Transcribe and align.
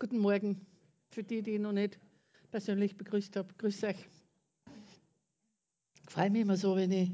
Guten 0.00 0.18
Morgen 0.20 0.64
für 1.10 1.24
die, 1.24 1.42
die 1.42 1.54
ich 1.54 1.60
noch 1.60 1.72
nicht 1.72 1.98
persönlich 2.52 2.96
begrüßt 2.96 3.34
habe. 3.34 3.52
Grüß 3.58 3.82
euch. 3.82 3.96
Ich 6.04 6.10
freue 6.12 6.30
mich 6.30 6.42
immer 6.42 6.56
so, 6.56 6.76
wenn 6.76 6.92
ich 6.92 7.10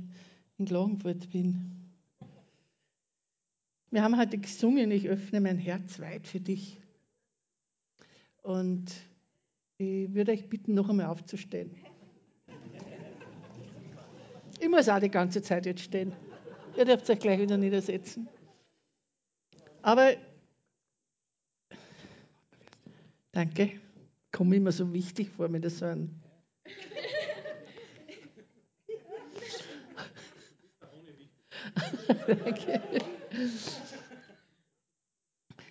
in 0.59 0.67
Klagenfurt 0.67 1.31
bin. 1.31 1.91
Wir 3.91 4.03
haben 4.03 4.19
heute 4.19 4.37
gesungen, 4.37 4.91
ich 4.91 5.09
öffne 5.09 5.41
mein 5.41 5.57
Herz 5.57 5.99
weit 5.99 6.27
für 6.27 6.41
dich. 6.41 6.79
Und 8.43 8.93
ich 9.79 10.13
würde 10.13 10.33
euch 10.33 10.47
bitten, 10.51 10.75
noch 10.75 10.91
einmal 10.91 11.07
aufzustehen. 11.07 11.71
Ich 14.61 14.69
muss 14.69 14.91
auch 14.91 15.01
die 15.01 15.11
ganze 15.11 15.41
Zeit 15.41 15.65
jetzt 15.65 15.81
stehen. 15.81 16.13
Ihr 16.77 16.85
dürft 16.85 17.09
euch 17.09 17.19
gleich 17.19 17.41
wieder 17.41 17.57
niedersetzen. 17.57 18.29
Aber 19.81 20.15
danke, 23.35 23.73
komme 24.33 24.57
immer 24.57 24.73
so 24.73 24.93
wichtig 24.93 25.29
vor 25.31 25.49
mir, 25.49 25.61
das 25.61 25.83
ein. 25.83 26.23
danke. 32.27 32.81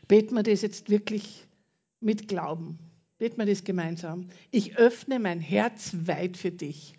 Beten 0.07 0.35
wir 0.35 0.43
das 0.43 0.61
jetzt 0.61 0.89
wirklich 0.89 1.47
mit 1.99 2.27
Glauben. 2.27 2.77
Beten 3.17 3.37
wir 3.37 3.45
das 3.45 3.63
gemeinsam. 3.63 4.27
Ich 4.51 4.77
öffne 4.77 5.17
mein 5.17 5.39
Herz 5.39 5.95
weit 6.05 6.37
für 6.37 6.51
dich. 6.51 6.93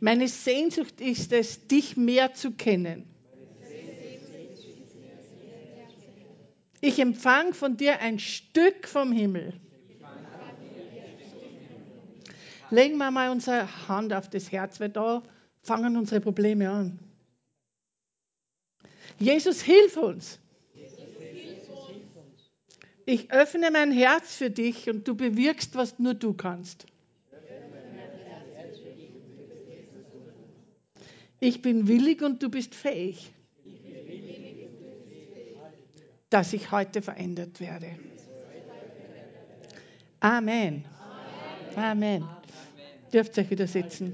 Meine 0.00 0.28
Sehnsucht 0.28 1.00
ist 1.00 1.32
es, 1.32 1.66
dich 1.66 1.96
mehr 1.96 2.34
zu 2.34 2.52
kennen. 2.52 3.06
Ich 6.80 6.98
empfange 6.98 7.54
von 7.54 7.76
dir 7.76 8.00
ein 8.00 8.18
Stück 8.18 8.86
vom 8.86 9.12
Himmel. 9.12 9.52
Legen 12.70 12.98
wir 12.98 13.10
mal 13.10 13.30
unsere 13.30 13.88
Hand 13.88 14.12
auf 14.12 14.28
das 14.28 14.52
Herz, 14.52 14.78
weil 14.78 14.90
da 14.90 15.22
fangen 15.62 15.96
unsere 15.96 16.20
Probleme 16.20 16.70
an. 16.70 16.98
Jesus, 19.18 19.62
hilf 19.62 19.96
uns. 19.96 20.38
Ich 23.06 23.32
öffne 23.32 23.70
mein 23.70 23.90
Herz 23.90 24.36
für 24.36 24.50
dich 24.50 24.90
und 24.90 25.08
du 25.08 25.16
bewirkst, 25.16 25.74
was 25.74 25.98
nur 25.98 26.12
du 26.12 26.34
kannst. 26.34 26.86
Ich 31.40 31.62
bin 31.62 31.88
willig 31.88 32.22
und 32.22 32.42
du 32.42 32.50
bist 32.50 32.74
fähig, 32.74 33.32
dass 36.30 36.52
ich 36.52 36.70
heute 36.70 37.02
verändert 37.02 37.60
werde. 37.60 37.96
Amen. 40.20 40.84
Amen. 41.76 41.76
Amen. 41.76 42.28
Dürft 43.12 43.38
euch 43.38 43.50
wieder 43.50 43.66
sitzen. 43.66 44.12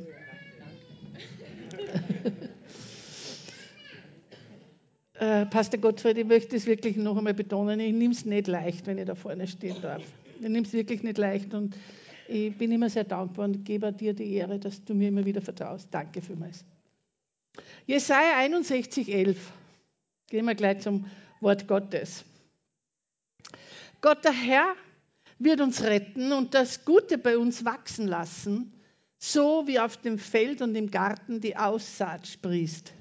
äh, 5.14 5.46
Pastor 5.46 5.80
Gottfried, 5.80 6.18
ich 6.18 6.26
möchte 6.26 6.56
es 6.56 6.66
wirklich 6.66 6.96
noch 6.96 7.16
einmal 7.16 7.34
betonen, 7.34 7.80
ich 7.80 7.92
nehme 7.92 8.12
es 8.12 8.24
nicht 8.24 8.46
leicht, 8.46 8.86
wenn 8.86 8.98
ich 8.98 9.06
da 9.06 9.14
vorne 9.14 9.48
stehen 9.48 9.76
darf. 9.80 10.02
Ich 10.40 10.48
nehme 10.48 10.66
es 10.66 10.72
wirklich 10.72 11.02
nicht 11.02 11.18
leicht 11.18 11.54
und 11.54 11.76
ich 12.28 12.56
bin 12.56 12.72
immer 12.72 12.90
sehr 12.90 13.04
dankbar 13.04 13.46
und 13.46 13.64
gebe 13.64 13.92
dir 13.92 14.14
die 14.14 14.34
Ehre, 14.34 14.58
dass 14.58 14.84
du 14.84 14.94
mir 14.94 15.08
immer 15.08 15.24
wieder 15.24 15.40
vertraust. 15.40 15.88
Danke 15.90 16.20
vielmals. 16.20 16.64
Jesaja 17.86 18.38
61, 18.38 19.12
11. 19.12 19.52
Gehen 20.28 20.46
wir 20.46 20.54
gleich 20.54 20.80
zum 20.80 21.06
Wort 21.44 21.68
Gottes. 21.68 22.24
Gott, 24.00 24.24
der 24.24 24.32
Herr, 24.32 24.74
wird 25.38 25.60
uns 25.60 25.82
retten 25.82 26.32
und 26.32 26.54
das 26.54 26.84
Gute 26.84 27.18
bei 27.18 27.36
uns 27.36 27.64
wachsen 27.64 28.08
lassen, 28.08 28.72
so 29.18 29.66
wie 29.66 29.78
auf 29.78 29.98
dem 29.98 30.18
Feld 30.18 30.62
und 30.62 30.74
im 30.74 30.90
Garten 30.90 31.40
die 31.40 31.56
Aussaat 31.56 32.26
sprießt. 32.26 32.92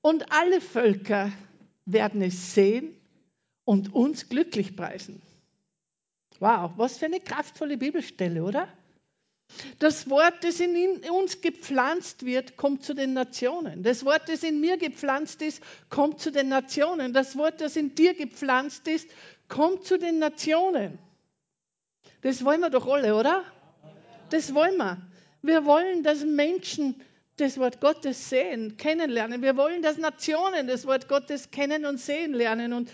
Und 0.00 0.30
alle 0.32 0.60
Völker 0.60 1.32
werden 1.86 2.22
es 2.22 2.54
sehen 2.54 2.94
und 3.64 3.92
uns 3.92 4.28
glücklich 4.28 4.76
preisen. 4.76 5.20
Wow, 6.38 6.72
was 6.76 6.98
für 6.98 7.06
eine 7.06 7.20
kraftvolle 7.20 7.76
Bibelstelle, 7.76 8.44
oder? 8.44 8.68
Das 9.78 10.08
Wort, 10.10 10.42
das 10.42 10.60
in 10.60 10.98
uns 11.10 11.40
gepflanzt 11.40 12.24
wird, 12.24 12.56
kommt 12.56 12.84
zu 12.84 12.94
den 12.94 13.12
Nationen. 13.12 13.82
Das 13.82 14.04
Wort, 14.04 14.28
das 14.28 14.42
in 14.42 14.60
mir 14.60 14.76
gepflanzt 14.76 15.42
ist, 15.42 15.62
kommt 15.90 16.20
zu 16.20 16.30
den 16.30 16.48
Nationen. 16.48 17.12
Das 17.12 17.36
Wort, 17.36 17.60
das 17.60 17.76
in 17.76 17.94
dir 17.94 18.14
gepflanzt 18.14 18.88
ist, 18.88 19.08
kommt 19.48 19.84
zu 19.84 19.98
den 19.98 20.18
Nationen. 20.18 20.98
Das 22.22 22.44
wollen 22.44 22.60
wir 22.60 22.70
doch 22.70 22.86
alle, 22.86 23.14
oder? 23.14 23.44
Das 24.30 24.54
wollen 24.54 24.76
wir. 24.76 24.98
Wir 25.42 25.64
wollen, 25.66 26.02
dass 26.02 26.24
Menschen 26.24 27.00
das 27.36 27.58
Wort 27.58 27.80
Gottes 27.80 28.30
sehen, 28.30 28.76
kennenlernen. 28.76 29.42
Wir 29.42 29.56
wollen, 29.56 29.82
dass 29.82 29.98
Nationen 29.98 30.66
das 30.66 30.86
Wort 30.86 31.08
Gottes 31.08 31.50
kennen 31.50 31.84
und 31.84 31.98
sehen 31.98 32.32
lernen. 32.32 32.72
Und 32.72 32.90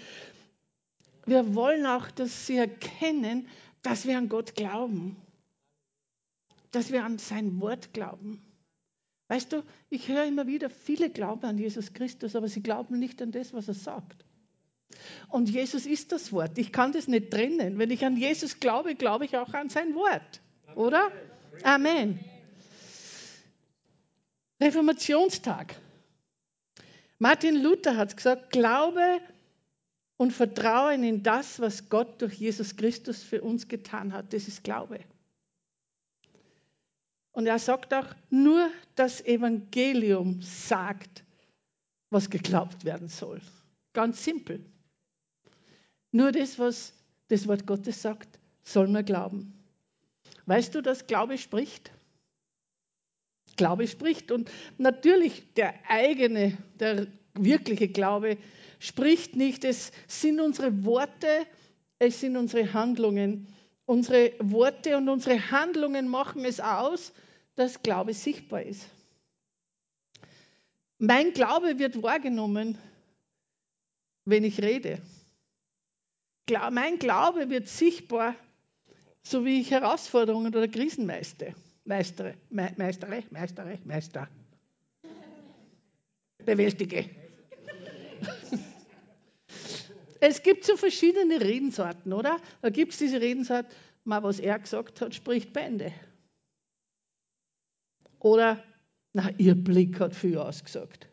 wir 1.26 1.54
wollen 1.54 1.86
auch, 1.86 2.10
dass 2.10 2.46
sie 2.46 2.56
erkennen, 2.56 3.48
dass 3.82 4.06
wir 4.06 4.18
an 4.18 4.28
Gott 4.28 4.54
glauben 4.54 5.16
dass 6.70 6.92
wir 6.92 7.04
an 7.04 7.18
sein 7.18 7.60
Wort 7.60 7.92
glauben. 7.92 8.42
Weißt 9.28 9.52
du, 9.52 9.62
ich 9.90 10.08
höre 10.08 10.24
immer 10.24 10.46
wieder, 10.46 10.70
viele 10.70 11.10
glauben 11.10 11.44
an 11.44 11.58
Jesus 11.58 11.92
Christus, 11.92 12.34
aber 12.34 12.48
sie 12.48 12.62
glauben 12.62 12.98
nicht 12.98 13.22
an 13.22 13.30
das, 13.30 13.52
was 13.52 13.68
er 13.68 13.74
sagt. 13.74 14.24
Und 15.28 15.48
Jesus 15.48 15.86
ist 15.86 16.12
das 16.12 16.32
Wort. 16.32 16.58
Ich 16.58 16.72
kann 16.72 16.92
das 16.92 17.06
nicht 17.06 17.30
trennen. 17.30 17.78
Wenn 17.78 17.90
ich 17.90 18.04
an 18.04 18.16
Jesus 18.16 18.58
glaube, 18.58 18.94
glaube 18.96 19.24
ich 19.24 19.36
auch 19.36 19.54
an 19.54 19.68
sein 19.68 19.94
Wort. 19.94 20.40
Oder? 20.74 21.10
Amen. 21.62 22.18
Reformationstag. 24.60 25.76
Martin 27.18 27.62
Luther 27.62 27.96
hat 27.96 28.16
gesagt, 28.16 28.50
Glaube 28.50 29.20
und 30.16 30.32
Vertrauen 30.32 31.04
in 31.04 31.22
das, 31.22 31.60
was 31.60 31.88
Gott 31.88 32.20
durch 32.20 32.34
Jesus 32.34 32.76
Christus 32.76 33.22
für 33.22 33.42
uns 33.42 33.68
getan 33.68 34.12
hat, 34.12 34.32
das 34.32 34.48
ist 34.48 34.64
Glaube. 34.64 35.00
Und 37.32 37.46
er 37.46 37.58
sagt 37.58 37.94
auch, 37.94 38.06
nur 38.28 38.70
das 38.96 39.24
Evangelium 39.24 40.42
sagt, 40.42 41.24
was 42.10 42.28
geglaubt 42.28 42.84
werden 42.84 43.08
soll. 43.08 43.40
Ganz 43.92 44.24
simpel. 44.24 44.64
Nur 46.12 46.32
das, 46.32 46.58
was 46.58 46.92
das 47.28 47.46
Wort 47.46 47.66
Gottes 47.66 48.02
sagt, 48.02 48.38
soll 48.62 48.88
man 48.88 49.04
glauben. 49.04 49.52
Weißt 50.46 50.74
du, 50.74 50.80
dass 50.80 51.06
Glaube 51.06 51.38
spricht? 51.38 51.92
Glaube 53.56 53.86
spricht. 53.86 54.32
Und 54.32 54.50
natürlich 54.78 55.54
der 55.54 55.74
eigene, 55.88 56.56
der 56.74 57.06
wirkliche 57.34 57.88
Glaube 57.88 58.38
spricht 58.80 59.36
nicht. 59.36 59.64
Es 59.64 59.92
sind 60.08 60.40
unsere 60.40 60.84
Worte, 60.84 61.46
es 61.98 62.20
sind 62.20 62.36
unsere 62.36 62.72
Handlungen, 62.72 63.46
Unsere 63.90 64.34
Worte 64.38 64.96
und 64.96 65.08
unsere 65.08 65.50
Handlungen 65.50 66.06
machen 66.06 66.44
es 66.44 66.60
aus, 66.60 67.12
dass 67.56 67.82
Glaube 67.82 68.14
sichtbar 68.14 68.62
ist. 68.62 68.86
Mein 70.98 71.32
Glaube 71.32 71.76
wird 71.80 72.00
wahrgenommen, 72.00 72.78
wenn 74.24 74.44
ich 74.44 74.62
rede. 74.62 75.02
Mein 76.70 77.00
Glaube 77.00 77.50
wird 77.50 77.66
sichtbar, 77.66 78.36
so 79.24 79.44
wie 79.44 79.60
ich 79.60 79.72
Herausforderungen 79.72 80.54
oder 80.54 80.68
Krisen 80.68 81.04
meistere. 81.04 81.56
Meistere, 81.84 82.34
meistere, 82.48 83.24
meistere, 83.30 83.76
meister. 83.84 84.28
Bewältige. 86.46 87.10
Es 90.20 90.42
gibt 90.42 90.64
so 90.64 90.76
verschiedene 90.76 91.40
Redensorten, 91.40 92.12
oder? 92.12 92.36
Da 92.60 92.68
gibt 92.68 92.92
es 92.92 92.98
diese 92.98 93.20
Redensart, 93.20 93.66
mal 94.10 94.22
was 94.22 94.40
er 94.40 94.58
gesagt 94.58 95.00
hat, 95.00 95.14
spricht 95.14 95.52
Bände. 95.52 95.92
Oder, 98.18 98.62
na, 99.14 99.30
ihr 99.38 99.54
Blick 99.54 99.98
hat 100.00 100.14
viel 100.14 100.36
ausgesagt. 100.36 101.08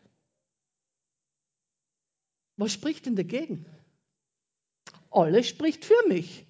Was 2.56 2.72
spricht 2.72 3.06
denn 3.06 3.16
dagegen? 3.16 3.64
Alles 5.10 5.48
spricht 5.48 5.84
für 5.84 6.08
mich. 6.08 6.44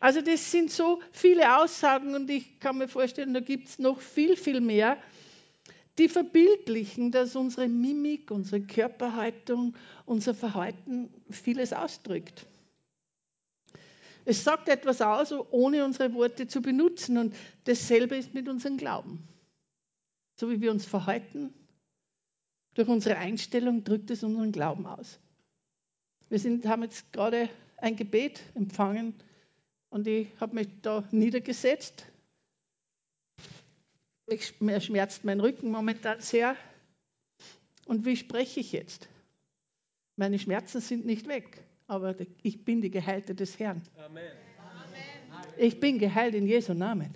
Also 0.00 0.22
das 0.22 0.50
sind 0.50 0.70
so 0.70 1.00
viele 1.12 1.58
Aussagen 1.62 2.14
und 2.14 2.28
ich 2.30 2.58
kann 2.58 2.78
mir 2.78 2.88
vorstellen, 2.88 3.34
da 3.34 3.40
gibt 3.40 3.68
es 3.68 3.78
noch 3.78 4.00
viel, 4.00 4.36
viel 4.36 4.60
mehr 4.60 4.98
die 5.98 6.08
verbildlichen, 6.08 7.12
dass 7.12 7.36
unsere 7.36 7.68
Mimik, 7.68 8.30
unsere 8.30 8.60
Körperhaltung, 8.62 9.76
unser 10.06 10.34
Verhalten 10.34 11.12
vieles 11.30 11.72
ausdrückt. 11.72 12.46
Es 14.24 14.44
sagt 14.44 14.68
etwas 14.68 15.00
aus, 15.02 15.32
ohne 15.32 15.84
unsere 15.84 16.14
Worte 16.14 16.46
zu 16.46 16.62
benutzen. 16.62 17.18
Und 17.18 17.36
dasselbe 17.64 18.16
ist 18.16 18.34
mit 18.34 18.48
unserem 18.48 18.76
Glauben. 18.76 19.26
So 20.40 20.50
wie 20.50 20.60
wir 20.60 20.70
uns 20.70 20.86
verhalten, 20.86 21.52
durch 22.74 22.88
unsere 22.88 23.16
Einstellung 23.16 23.84
drückt 23.84 24.10
es 24.10 24.24
unseren 24.24 24.50
Glauben 24.50 24.86
aus. 24.86 25.18
Wir 26.28 26.38
sind, 26.38 26.66
haben 26.66 26.82
jetzt 26.82 27.12
gerade 27.12 27.48
ein 27.76 27.96
Gebet 27.96 28.40
empfangen 28.54 29.14
und 29.90 30.08
ich 30.08 30.28
habe 30.40 30.54
mich 30.54 30.68
da 30.82 31.06
niedergesetzt. 31.12 32.06
Mir 34.58 34.80
schmerzt 34.80 35.24
mein 35.24 35.38
Rücken 35.38 35.70
momentan 35.70 36.20
sehr. 36.20 36.56
Und 37.86 38.06
wie 38.06 38.16
spreche 38.16 38.60
ich 38.60 38.72
jetzt? 38.72 39.08
Meine 40.16 40.38
Schmerzen 40.38 40.80
sind 40.80 41.04
nicht 41.04 41.28
weg, 41.28 41.62
aber 41.86 42.14
ich 42.42 42.64
bin 42.64 42.80
die 42.80 42.90
Geheilte 42.90 43.34
des 43.34 43.58
Herrn. 43.58 43.82
Amen. 44.04 44.22
Ich 45.56 45.78
bin 45.78 45.98
geheilt 45.98 46.34
in 46.34 46.46
Jesu 46.46 46.74
Namen. 46.74 47.14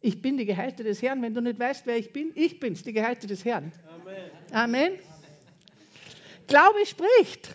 Ich 0.00 0.22
bin 0.22 0.36
die 0.36 0.44
Geheilte 0.44 0.84
des 0.84 1.02
Herrn. 1.02 1.22
Wenn 1.22 1.34
du 1.34 1.40
nicht 1.40 1.58
weißt, 1.58 1.86
wer 1.86 1.96
ich 1.96 2.12
bin, 2.12 2.32
ich 2.34 2.60
bin's, 2.60 2.82
die 2.82 2.92
Geheilte 2.92 3.26
des 3.26 3.44
Herrn. 3.44 3.72
Amen. 3.88 4.30
Amen. 4.52 4.98
Glaube 6.46 6.86
spricht. 6.86 7.54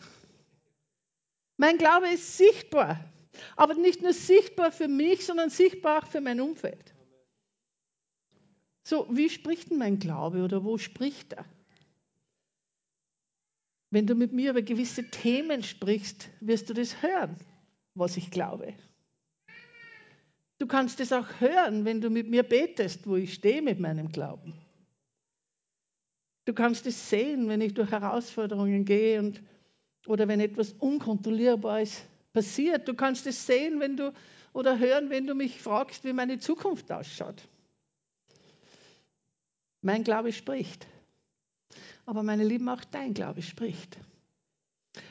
Mein 1.58 1.78
Glaube 1.78 2.10
ist 2.10 2.38
sichtbar. 2.38 3.00
Aber 3.56 3.74
nicht 3.76 4.02
nur 4.02 4.14
sichtbar 4.14 4.72
für 4.72 4.88
mich, 4.88 5.26
sondern 5.26 5.50
sichtbar 5.50 6.04
auch 6.04 6.08
für 6.08 6.22
mein 6.22 6.40
Umfeld. 6.42 6.94
So, 8.84 9.08
wie 9.10 9.30
spricht 9.30 9.72
denn 9.72 9.78
mein 9.78 10.00
Glaube 10.00 10.44
oder 10.44 10.64
wo 10.64 10.78
spricht 10.78 11.34
er? 11.34 11.46
Wenn 13.94 14.08
du 14.08 14.16
mit 14.16 14.34
mir 14.34 14.50
über 14.50 14.64
gewisse 14.64 15.08
Themen 15.08 15.62
sprichst, 15.62 16.28
wirst 16.40 16.68
du 16.68 16.74
das 16.74 17.04
hören, 17.04 17.38
was 17.94 18.18
ich 18.18 18.32
glaube. 18.32 18.74
Du 20.58 20.66
kannst 20.66 21.00
es 21.00 21.14
auch 21.14 21.28
hören, 21.40 21.86
wenn 21.86 22.02
du 22.02 22.10
mit 22.10 22.28
mir 22.28 22.42
betest, 22.42 23.06
wo 23.06 23.18
ich 23.18 23.36
stehe 23.36 23.62
mit 23.62 23.80
meinem 23.80 24.12
Glauben. 24.12 24.56
Du 26.46 26.56
kannst 26.56 26.88
es 26.88 27.12
sehen, 27.12 27.48
wenn 27.50 27.62
ich 27.62 27.76
durch 27.76 27.92
Herausforderungen 27.92 28.84
gehe 28.84 29.20
und, 29.20 29.44
oder 30.08 30.28
wenn 30.28 30.40
etwas 30.40 30.74
Unkontrollierbares 30.74 32.02
passiert. 32.34 32.88
Du 32.88 32.96
kannst 32.96 33.28
es 33.28 33.46
sehen, 33.46 33.80
wenn 33.80 33.96
du 33.96 34.12
oder 34.54 34.80
hören, 34.80 35.12
wenn 35.12 35.28
du 35.28 35.36
mich 35.36 35.62
fragst, 35.62 36.04
wie 36.04 36.14
meine 36.14 36.40
Zukunft 36.40 36.92
ausschaut. 36.92 37.48
Mein 39.84 40.04
Glaube 40.04 40.34
spricht. 40.34 40.88
Aber 42.06 42.24
meine 42.24 42.44
Lieben, 42.44 42.68
auch 42.70 42.84
dein 42.86 43.14
Glaube 43.14 43.42
spricht. 43.42 43.98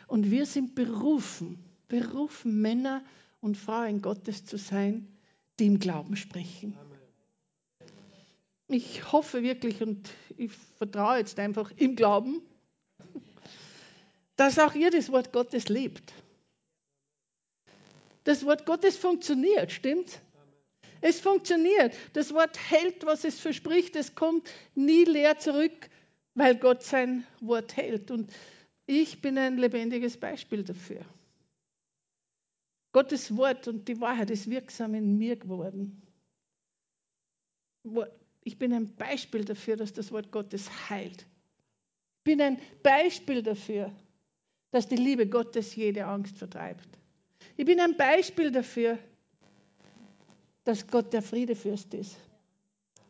Und 0.06 0.30
wir 0.30 0.46
sind 0.46 0.74
berufen, 0.74 1.58
berufen, 1.88 2.60
Männer 2.60 3.02
und 3.40 3.56
Frauen 3.56 4.02
Gottes 4.02 4.44
zu 4.44 4.58
sein, 4.58 5.08
die 5.58 5.66
im 5.66 5.78
Glauben 5.78 6.16
sprechen. 6.16 6.76
Ich 8.68 9.12
hoffe 9.12 9.42
wirklich 9.42 9.82
und 9.82 10.10
ich 10.36 10.52
vertraue 10.78 11.18
jetzt 11.18 11.38
einfach 11.38 11.70
im 11.76 11.96
Glauben, 11.96 12.40
dass 14.36 14.58
auch 14.58 14.74
ihr 14.74 14.90
das 14.90 15.10
Wort 15.10 15.32
Gottes 15.32 15.68
liebt. 15.68 16.12
Das 18.24 18.44
Wort 18.46 18.66
Gottes 18.66 18.96
funktioniert, 18.96 19.72
stimmt? 19.72 20.20
Es 21.00 21.20
funktioniert. 21.20 21.94
Das 22.12 22.32
Wort 22.32 22.56
hält, 22.70 23.04
was 23.04 23.24
es 23.24 23.40
verspricht. 23.40 23.96
Es 23.96 24.14
kommt 24.14 24.48
nie 24.74 25.04
leer 25.04 25.38
zurück, 25.38 25.90
weil 26.34 26.56
Gott 26.56 26.82
sein 26.82 27.26
Wort 27.40 27.76
hält. 27.76 28.10
Und 28.10 28.32
ich 28.86 29.20
bin 29.20 29.38
ein 29.38 29.58
lebendiges 29.58 30.16
Beispiel 30.16 30.62
dafür. 30.62 31.04
Gottes 32.92 33.34
Wort 33.36 33.68
und 33.68 33.88
die 33.88 34.00
Wahrheit 34.00 34.30
ist 34.30 34.50
wirksam 34.50 34.94
in 34.94 35.16
mir 35.16 35.36
geworden. 35.36 36.02
Ich 38.44 38.58
bin 38.58 38.72
ein 38.72 38.94
Beispiel 38.94 39.44
dafür, 39.44 39.76
dass 39.76 39.92
das 39.92 40.12
Wort 40.12 40.30
Gottes 40.30 40.90
heilt. 40.90 41.26
Ich 42.18 42.24
bin 42.24 42.40
ein 42.40 42.58
Beispiel 42.82 43.42
dafür, 43.42 43.90
dass 44.70 44.88
die 44.88 44.96
Liebe 44.96 45.26
Gottes 45.26 45.74
jede 45.74 46.04
Angst 46.04 46.38
vertreibt. 46.38 46.88
Ich 47.56 47.64
bin 47.64 47.80
ein 47.80 47.96
Beispiel 47.96 48.50
dafür, 48.50 48.98
dass 50.64 50.86
Gott 50.86 51.12
der 51.12 51.22
Friedefürst 51.22 51.92
ist. 51.94 52.16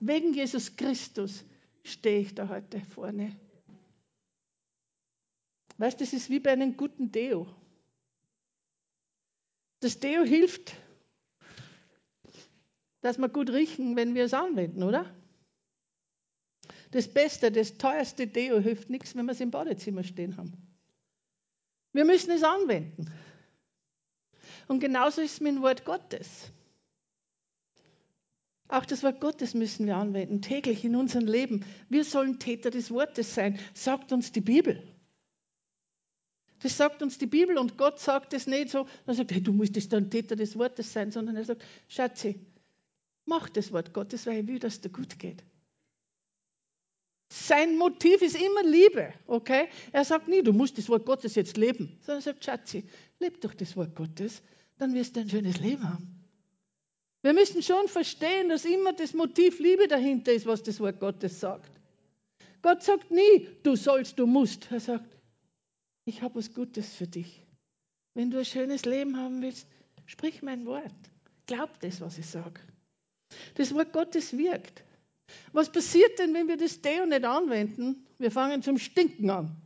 Wegen 0.01 0.33
Jesus 0.33 0.75
Christus 0.75 1.45
stehe 1.85 2.21
ich 2.21 2.35
da 2.35 2.49
heute 2.49 2.81
vorne. 2.81 3.37
Weißt 5.79 6.01
du, 6.01 6.05
das 6.05 6.13
ist 6.13 6.31
wie 6.31 6.41
bei 6.41 6.53
einem 6.53 6.77
guten 6.77 7.11
Deo. 7.11 7.49
Das 9.81 9.99
Deo 9.99 10.23
hilft, 10.23 10.77
dass 13.01 13.19
wir 13.19 13.29
gut 13.29 13.51
riechen, 13.51 13.97
wenn 13.97 14.15
wir 14.15 14.25
es 14.25 14.35
anwenden, 14.35 14.83
oder? 14.85 15.13
Das 16.93 17.13
Beste, 17.13 17.51
das 17.51 17.79
teuerste 17.79 18.27
Deo 18.27 18.61
hilft 18.61 18.91
nichts, 18.91 19.17
wenn 19.17 19.27
wir 19.27 19.33
es 19.33 19.41
im 19.41 19.51
Badezimmer 19.51 20.05
stehen 20.05 20.37
haben. 20.37 20.53
Wir 21.93 22.05
müssen 22.05 22.31
es 22.31 22.45
anwenden. 22.45 23.11
Und 24.69 24.81
genauso 24.81 25.21
ist 25.21 25.33
es 25.33 25.41
mit 25.41 25.55
dem 25.55 25.63
Wort 25.63 25.85
Gottes. 25.85 26.53
Auch 28.73 28.87
das 28.87 29.03
Wort 29.03 29.21
Gottes 29.21 29.53
müssen 29.53 29.85
wir 29.85 29.99
anwenden, 29.99 30.41
täglich 30.41 30.83
in 30.83 30.97
unserem 30.97 31.27
Leben. 31.27 31.63
Wir 31.91 32.05
sollen 32.05 32.39
Täter 32.39 32.71
des 32.71 32.91
Wortes 32.91 33.35
sein, 33.35 33.59
sagt 33.75 34.13
uns 34.13 34.33
die 34.33 34.41
Bibel. 34.41 34.83
Das 36.63 36.79
sagt 36.79 37.03
uns 37.03 37.19
die 37.19 37.27
Bibel 37.27 37.59
und 37.59 37.77
Gott 37.77 38.01
sagt 38.01 38.33
es 38.33 38.47
nicht 38.47 38.71
so, 38.71 38.87
er 39.05 39.13
sagt, 39.13 39.31
hey, 39.31 39.43
du 39.43 39.53
musst 39.53 39.77
ein 39.77 40.09
Täter 40.09 40.37
des 40.37 40.57
Wortes 40.57 40.91
sein, 40.91 41.11
sondern 41.11 41.37
er 41.37 41.45
sagt, 41.45 41.63
Schatzi, 41.87 42.41
mach 43.27 43.51
das 43.51 43.73
Wort 43.73 43.93
Gottes, 43.93 44.25
weil 44.25 44.41
ich 44.41 44.47
will, 44.47 44.59
dass 44.59 44.75
es 44.75 44.81
dir 44.81 44.89
gut 44.89 45.19
geht. 45.19 45.45
Sein 47.31 47.77
Motiv 47.77 48.23
ist 48.23 48.37
immer 48.37 48.63
Liebe, 48.63 49.13
okay? 49.27 49.69
Er 49.93 50.07
sagt 50.07 50.29
nie, 50.29 50.43
du 50.43 50.55
musst 50.55 50.79
das 50.79 50.89
Wort 50.89 51.05
Gottes 51.05 51.35
jetzt 51.35 51.59
leben, 51.59 51.99
sondern 52.01 52.21
er 52.21 52.23
sagt, 52.23 52.43
Schatzi, 52.43 52.85
leb 53.19 53.39
doch 53.43 53.53
das 53.53 53.77
Wort 53.77 53.95
Gottes, 53.95 54.43
dann 54.79 54.95
wirst 54.95 55.15
du 55.15 55.21
ein 55.21 55.29
schönes 55.29 55.61
Leben 55.61 55.87
haben. 55.87 56.12
Wir 57.23 57.33
müssen 57.33 57.63
schon 57.63 57.87
verstehen, 57.89 58.49
dass 58.49 58.65
immer 58.65 58.93
das 58.93 59.15
Motiv 59.15 59.61
Liebe 59.61 59.87
dahinter 59.87 60.33
ist, 60.33 60.47
was 60.47 60.63
das 60.63 60.81
Wort 60.81 60.99
Gottes 60.99 61.39
sagt. 61.39 61.71
Gott 62.63 62.83
sagt 62.83 63.11
nie, 63.11 63.49
du 63.63 63.77
sollst, 63.77 64.19
du 64.19 64.27
musst. 64.27 64.71
Er 64.71 64.81
sagt, 64.81 65.17
ich 66.05 66.23
habe 66.23 66.37
was 66.37 66.53
Gutes 66.53 66.95
für 66.95 67.07
dich. 67.07 67.45
Wenn 68.15 68.31
du 68.31 68.39
ein 68.39 68.45
schönes 68.45 68.85
Leben 68.85 69.17
haben 69.17 69.41
willst, 69.41 69.67
sprich 70.07 70.43
mein 70.43 70.67
Wort. 70.67 70.93
Glaub 71.47 71.79
das, 71.81 72.01
was 72.01 72.19
ich 72.19 72.27
sage. 72.27 72.61
Das 73.55 73.73
Wort 73.75 73.93
Gottes 73.93 74.37
wirkt. 74.37 74.83
Was 75.53 75.71
passiert 75.71 76.19
denn, 76.19 76.35
wenn 76.35 76.49
wir 76.49 76.57
das 76.57 76.83
Deo 76.83 77.07
nicht 77.07 77.25
anwenden? 77.25 78.07
Wir 78.19 78.31
fangen 78.31 78.63
zum 78.63 78.79
Stinken 78.79 79.31
an. 79.31 79.57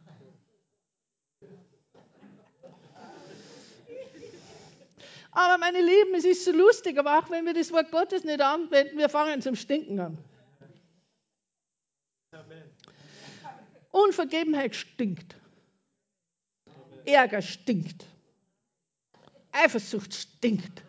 Aber 5.37 5.59
meine 5.59 5.83
Lieben, 5.83 6.15
es 6.15 6.25
ist 6.25 6.47
so 6.47 6.51
lustig, 6.51 6.97
aber 6.97 7.19
auch 7.19 7.29
wenn 7.29 7.45
wir 7.45 7.53
das 7.53 7.71
Wort 7.71 7.91
Gottes 7.91 8.25
nicht 8.25 8.41
anwenden, 8.41 8.97
wir 8.97 9.11
fangen 9.11 9.43
zum 9.43 9.55
Stinken 9.55 10.01
an. 10.01 10.19
Unvergebenheit 13.91 14.75
stinkt. 14.75 15.37
Ärger 17.05 17.43
stinkt. 17.43 18.07
Eifersucht 19.53 20.15
stinkt. 20.15 20.83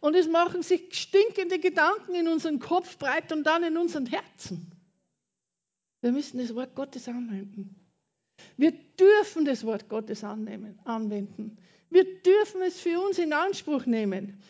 Und 0.00 0.14
es 0.14 0.28
machen 0.28 0.62
sich 0.62 0.98
stinkende 0.98 1.58
Gedanken 1.58 2.14
in 2.14 2.28
unseren 2.28 2.60
Kopf 2.60 2.96
breit 2.96 3.30
und 3.30 3.44
dann 3.44 3.62
in 3.62 3.76
unseren 3.76 4.06
Herzen. 4.06 4.72
Wir 6.00 6.12
müssen 6.12 6.38
das 6.38 6.54
Wort 6.54 6.74
Gottes 6.74 7.08
anwenden. 7.08 7.81
Wir 8.56 8.72
dürfen 8.98 9.44
das 9.44 9.64
Wort 9.64 9.88
Gottes 9.88 10.24
annehmen, 10.24 10.78
anwenden. 10.84 11.56
Wir 11.90 12.04
dürfen 12.22 12.62
es 12.62 12.80
für 12.80 13.00
uns 13.00 13.18
in 13.18 13.32
Anspruch 13.32 13.86
nehmen. 13.86 14.40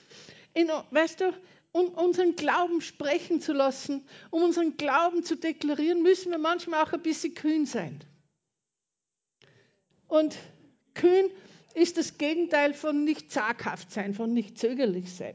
In, 0.55 0.69
weißt 0.91 1.21
du, 1.21 1.33
um 1.73 1.89
unseren 1.89 2.37
Glauben 2.37 2.81
sprechen 2.81 3.41
zu 3.41 3.53
lassen, 3.53 4.05
um 4.31 4.43
unseren 4.43 4.77
Glauben 4.77 5.25
zu 5.25 5.37
deklarieren, 5.37 6.03
müssen 6.03 6.31
wir 6.31 6.39
manchmal 6.39 6.85
auch 6.85 6.93
ein 6.93 7.03
bisschen 7.03 7.35
kühn 7.35 7.67
sein. 7.67 7.99
Und 10.07 10.37
kühn 10.95 11.31
ist 11.75 11.97
das 11.97 12.19
Gegenteil 12.19 12.75
von 12.75 13.05
nicht 13.05 13.33
zaghaft 13.33 13.91
sein, 13.91 14.15
von 14.15 14.35
nicht 14.35 14.59
zögerlich 14.59 15.15
sein. 15.15 15.35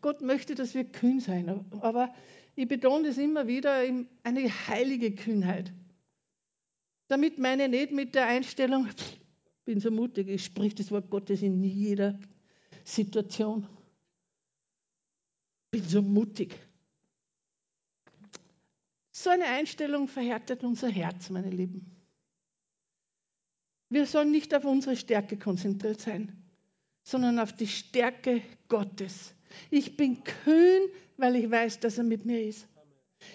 Gott 0.00 0.20
möchte, 0.20 0.54
dass 0.54 0.74
wir 0.74 0.84
kühn 0.84 1.20
sein, 1.20 1.64
aber 1.80 2.12
ich 2.56 2.66
betone 2.66 3.08
das 3.08 3.18
immer 3.18 3.46
wieder, 3.46 3.82
eine 4.24 4.68
heilige 4.68 5.14
Kühnheit. 5.14 5.72
Damit 7.10 7.40
meine 7.40 7.64
ich 7.64 7.70
nicht 7.70 7.90
mit 7.90 8.14
der 8.14 8.28
Einstellung, 8.28 8.88
bin 9.64 9.80
so 9.80 9.90
mutig, 9.90 10.28
ich 10.28 10.44
sprich 10.44 10.76
das 10.76 10.92
Wort 10.92 11.10
Gottes 11.10 11.42
in 11.42 11.60
jeder 11.64 12.16
Situation. 12.84 13.66
Bin 15.72 15.82
so 15.82 16.02
mutig. 16.02 16.56
So 19.10 19.28
eine 19.28 19.46
Einstellung 19.46 20.06
verhärtet 20.06 20.62
unser 20.62 20.88
Herz, 20.88 21.30
meine 21.30 21.50
Lieben. 21.50 21.84
Wir 23.88 24.06
sollen 24.06 24.30
nicht 24.30 24.54
auf 24.54 24.64
unsere 24.64 24.94
Stärke 24.94 25.36
konzentriert 25.36 26.00
sein, 26.00 26.40
sondern 27.02 27.40
auf 27.40 27.52
die 27.52 27.66
Stärke 27.66 28.40
Gottes. 28.68 29.34
Ich 29.68 29.96
bin 29.96 30.22
kühn, 30.22 30.82
weil 31.16 31.34
ich 31.34 31.50
weiß, 31.50 31.80
dass 31.80 31.98
er 31.98 32.04
mit 32.04 32.24
mir 32.24 32.40
ist. 32.40 32.68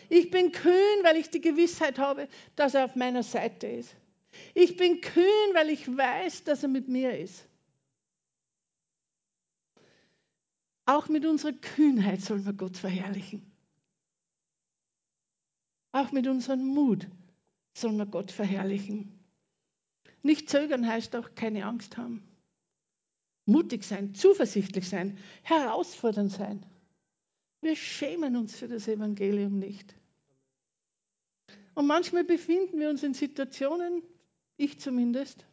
Ich 0.09 0.31
bin 0.31 0.51
kühn, 0.51 1.03
weil 1.03 1.17
ich 1.17 1.29
die 1.29 1.41
Gewissheit 1.41 1.99
habe, 1.99 2.27
dass 2.55 2.73
er 2.73 2.85
auf 2.85 2.95
meiner 2.95 3.23
Seite 3.23 3.67
ist. 3.67 3.95
Ich 4.53 4.77
bin 4.77 5.01
kühn, 5.01 5.53
weil 5.53 5.69
ich 5.69 5.87
weiß, 5.87 6.43
dass 6.43 6.63
er 6.63 6.69
mit 6.69 6.87
mir 6.87 7.17
ist. 7.17 7.47
Auch 10.85 11.07
mit 11.07 11.25
unserer 11.25 11.53
Kühnheit 11.53 12.21
sollen 12.21 12.45
wir 12.45 12.53
Gott 12.53 12.77
verherrlichen. 12.77 13.51
Auch 15.91 16.11
mit 16.11 16.27
unserem 16.27 16.63
Mut 16.63 17.07
sollen 17.73 17.97
wir 17.97 18.05
Gott 18.05 18.31
verherrlichen. 18.31 19.17
Nicht 20.21 20.49
zögern 20.49 20.87
heißt 20.87 21.15
auch 21.15 21.35
keine 21.35 21.65
Angst 21.65 21.97
haben. 21.97 22.23
Mutig 23.45 23.83
sein, 23.83 24.13
zuversichtlich 24.13 24.89
sein, 24.89 25.17
herausfordernd 25.43 26.31
sein. 26.31 26.65
Wir 27.65 27.75
schämen 27.75 28.35
uns 28.35 28.55
für 28.55 28.67
das 28.67 28.87
Evangelium 28.87 29.57
nicht. 29.57 29.95
Und 31.73 31.87
manchmal 31.87 32.23
befinden 32.23 32.77
wir 32.79 32.91
uns 32.91 33.01
in 33.01 33.15
Situationen, 33.15 34.03
ich 34.55 34.79
zumindest, 34.79 35.47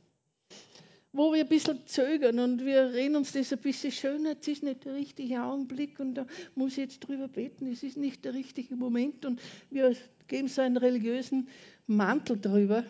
wo 1.15 1.33
wir 1.33 1.45
ein 1.45 1.49
bisschen 1.49 1.87
zögern 1.87 2.39
und 2.39 2.67
wir 2.67 2.93
reden 2.93 3.17
uns 3.17 3.33
das 3.33 3.51
ein 3.55 3.61
bisschen 3.61 3.93
schön, 3.93 4.27
es 4.27 4.47
ist 4.47 4.63
nicht 4.63 4.85
der 4.85 4.93
richtige 4.93 5.43
Augenblick 5.43 5.99
und 6.01 6.17
da 6.17 6.27
muss 6.55 6.73
ich 6.73 6.79
jetzt 6.81 7.01
drüber 7.01 7.29
beten, 7.29 7.73
es 7.73 7.83
ist 7.83 7.97
nicht 7.97 8.27
der 8.27 8.35
richtige 8.35 8.77
Moment 8.77 9.25
und 9.25 9.41
wir 9.71 9.97
geben 10.27 10.49
so 10.49 10.61
einen 10.61 10.77
religiösen 10.77 11.49
Mantel 11.87 12.39
drüber. 12.39 12.85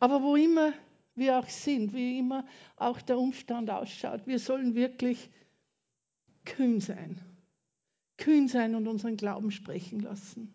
Aber 0.00 0.22
wo 0.22 0.36
immer 0.36 0.74
wir 1.14 1.38
auch 1.38 1.48
sind, 1.48 1.94
wie 1.94 2.18
immer 2.18 2.46
auch 2.76 3.00
der 3.00 3.18
Umstand 3.18 3.70
ausschaut, 3.70 4.26
wir 4.26 4.38
sollen 4.38 4.74
wirklich 4.74 5.30
kühn 6.44 6.80
sein. 6.80 7.18
Kühn 8.16 8.48
sein 8.48 8.74
und 8.74 8.86
unseren 8.86 9.16
Glauben 9.16 9.50
sprechen 9.50 10.00
lassen. 10.00 10.52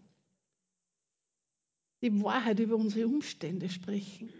Die 2.02 2.22
Wahrheit 2.22 2.60
über 2.60 2.76
unsere 2.76 3.08
Umstände 3.08 3.70
sprechen 3.70 4.32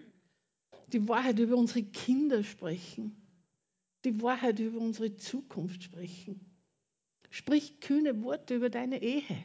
die 0.88 1.08
Wahrheit 1.08 1.40
über 1.40 1.56
unsere 1.56 1.84
Kinder 1.84 2.44
sprechen, 2.44 3.16
die 4.04 4.22
Wahrheit 4.22 4.60
über 4.60 4.80
unsere 4.80 5.16
Zukunft 5.16 5.84
sprechen. 5.84 6.40
Sprich 7.30 7.80
kühne 7.82 8.22
Worte 8.24 8.56
über 8.56 8.70
deine 8.70 9.02
Ehe. 9.02 9.44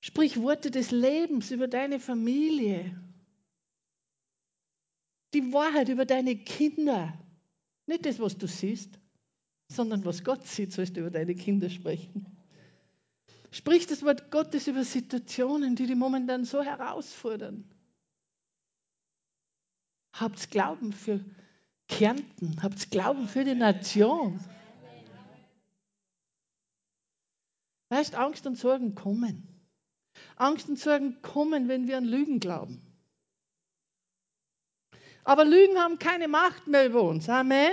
Sprich 0.00 0.40
Worte 0.40 0.70
des 0.70 0.90
Lebens 0.90 1.50
über 1.50 1.68
deine 1.68 1.98
Familie. 1.98 3.00
Die 5.34 5.52
Wahrheit 5.52 5.88
über 5.88 6.04
deine 6.04 6.36
Kinder. 6.36 7.18
Nicht 7.86 8.06
das, 8.06 8.18
was 8.20 8.36
du 8.36 8.46
siehst, 8.46 8.98
sondern 9.76 10.04
was 10.04 10.24
Gott 10.24 10.46
sieht, 10.46 10.72
sollst 10.72 10.96
du 10.96 11.00
über 11.00 11.10
deine 11.10 11.34
Kinder 11.34 11.70
sprechen. 11.70 12.26
Sprich 13.50 13.86
das 13.86 14.02
Wort 14.02 14.30
Gottes 14.30 14.66
über 14.66 14.82
Situationen, 14.82 15.76
die 15.76 15.86
dich 15.86 15.96
momentan 15.96 16.44
so 16.44 16.62
herausfordern. 16.62 17.64
Habt 20.14 20.50
Glauben 20.50 20.92
für 20.92 21.20
Kärnten, 21.88 22.62
habt 22.62 22.90
Glauben 22.90 23.28
für 23.28 23.44
die 23.44 23.54
Nation. 23.54 24.40
Weißt, 27.90 28.14
Angst 28.14 28.46
und 28.46 28.56
Sorgen 28.56 28.94
kommen. 28.94 29.46
Angst 30.36 30.68
und 30.68 30.78
Sorgen 30.78 31.20
kommen, 31.20 31.68
wenn 31.68 31.86
wir 31.86 31.98
an 31.98 32.04
Lügen 32.04 32.40
glauben. 32.40 32.80
Aber 35.24 35.44
Lügen 35.44 35.78
haben 35.78 35.98
keine 35.98 36.26
Macht 36.26 36.66
mehr 36.66 36.86
über 36.86 37.02
uns. 37.02 37.28
Amen. 37.28 37.72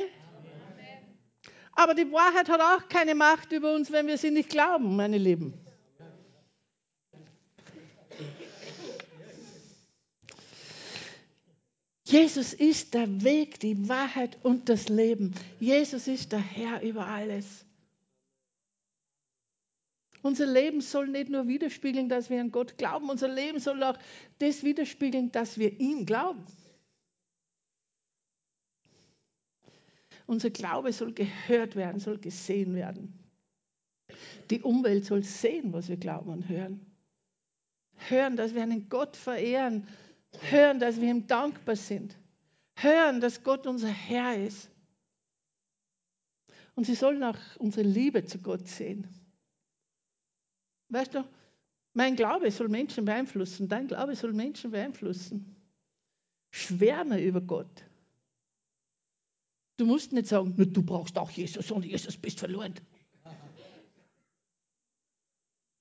Aber 1.79 1.95
die 1.95 2.12
Wahrheit 2.12 2.50
hat 2.50 2.59
auch 2.59 2.89
keine 2.89 3.15
Macht 3.15 3.53
über 3.53 3.74
uns, 3.74 3.89
wenn 3.89 4.05
wir 4.05 4.17
sie 4.17 4.31
nicht 4.31 4.50
glauben, 4.50 4.98
meine 4.98 5.17
Lieben. 5.17 5.53
Jesus 12.03 12.53
ist 12.53 12.93
der 12.93 13.24
Weg, 13.24 13.62
die 13.62 13.88
Wahrheit 13.88 14.38
und 14.43 14.67
das 14.67 14.89
Leben. 14.89 15.33
Jesus 15.62 16.09
ist 16.09 16.33
der 16.33 16.39
Herr 16.39 16.81
über 16.81 17.07
alles. 17.07 17.45
Unser 20.21 20.48
Leben 20.48 20.81
soll 20.81 21.07
nicht 21.07 21.29
nur 21.29 21.48
widerspiegeln, 21.48 22.09
dass 22.09 22.29
wir 22.29 22.41
an 22.41 22.51
Gott 22.51 22.77
glauben, 22.77 23.09
unser 23.09 23.29
Leben 23.29 23.59
soll 23.62 23.81
auch 23.83 23.98
das 24.39 24.63
widerspiegeln, 24.63 25.31
dass 25.31 25.57
wir 25.57 25.79
ihm 25.79 26.05
glauben. 26.05 26.45
Unser 30.29 30.51
Glaube 30.51 30.93
soll 30.93 31.12
gehört 31.12 31.75
werden, 31.75 32.00
soll 32.00 32.19
gesehen 32.19 32.75
werden. 32.75 33.17
Die 34.51 34.62
Umwelt 34.62 35.05
soll 35.05 35.24
sehen, 35.24 35.74
was 35.74 35.89
wir 35.89 35.98
glauben 35.98 36.29
und 36.29 36.48
hören. 36.48 36.86
Hören, 37.95 38.36
dass 38.36 38.53
wir 38.53 38.62
einen 38.62 38.89
Gott 38.89 39.17
verehren, 39.17 39.88
hören, 40.51 40.79
dass 40.79 41.01
wir 41.01 41.09
ihm 41.09 41.25
dankbar 41.25 41.75
sind, 41.75 42.15
hören, 42.75 43.21
dass 43.21 43.43
Gott 43.43 43.65
unser 43.65 43.88
Herr 43.88 44.38
ist. 44.45 44.69
Und 46.75 46.86
sie 46.86 46.93
sollen 46.93 47.24
auch 47.24 47.39
unsere 47.57 47.88
Liebe 47.88 48.24
zu 48.24 48.38
Gott 48.38 48.67
sehen. 48.67 49.07
Weißt 50.89 51.15
du, 51.15 51.27
mein 51.93 52.15
Glaube 52.15 52.51
soll 52.51 52.69
Menschen 52.69 53.03
beeinflussen, 53.03 53.67
dein 53.67 53.88
Glaube 53.88 54.15
soll 54.15 54.33
Menschen 54.33 54.69
beeinflussen. 54.69 55.55
Schwärme 56.51 57.19
über 57.19 57.41
Gott. 57.41 57.88
Du 59.79 59.86
musst 59.86 60.12
nicht 60.12 60.27
sagen, 60.27 60.53
du 60.57 60.83
brauchst 60.83 61.17
auch 61.17 61.31
Jesus 61.31 61.71
und 61.71 61.86
Jesus 61.86 62.17
bist 62.17 62.38
verloren. 62.38 62.74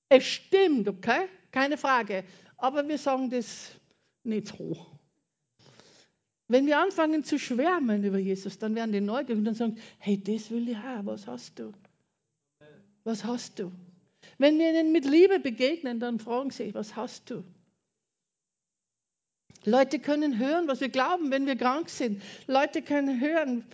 Es 0.07 0.23
stimmt, 0.23 0.87
okay? 0.87 1.27
Keine 1.51 1.77
Frage. 1.77 2.23
Aber 2.55 2.87
wir 2.87 2.97
sagen 2.97 3.29
das 3.29 3.71
nicht 4.23 4.47
so. 4.47 4.87
Wenn 6.47 6.65
wir 6.65 6.79
anfangen 6.79 7.25
zu 7.25 7.37
schwärmen 7.37 8.05
über 8.05 8.19
Jesus, 8.19 8.57
dann 8.57 8.73
werden 8.73 8.93
die 8.93 9.01
neugierig 9.01 9.39
und 9.39 9.43
dann 9.43 9.55
sagen, 9.55 9.77
hey, 9.97 10.17
das 10.17 10.49
will 10.49 10.69
ich 10.69 10.77
auch, 10.77 11.05
was 11.05 11.27
hast 11.27 11.59
du? 11.59 11.73
Was 13.03 13.25
hast 13.25 13.59
du? 13.59 13.69
Wenn 14.37 14.57
wir 14.59 14.69
ihnen 14.69 14.93
mit 14.93 15.03
Liebe 15.03 15.41
begegnen, 15.41 15.99
dann 15.99 16.19
fragen 16.19 16.51
sie, 16.51 16.73
was 16.73 16.95
hast 16.95 17.29
du? 17.31 17.43
Leute 19.65 19.99
können 19.99 20.39
hören, 20.39 20.69
was 20.69 20.79
wir 20.79 20.89
glauben, 20.89 21.31
wenn 21.31 21.45
wir 21.45 21.57
krank 21.57 21.89
sind. 21.89 22.23
Leute 22.47 22.81
können 22.81 23.19
hören, 23.19 23.65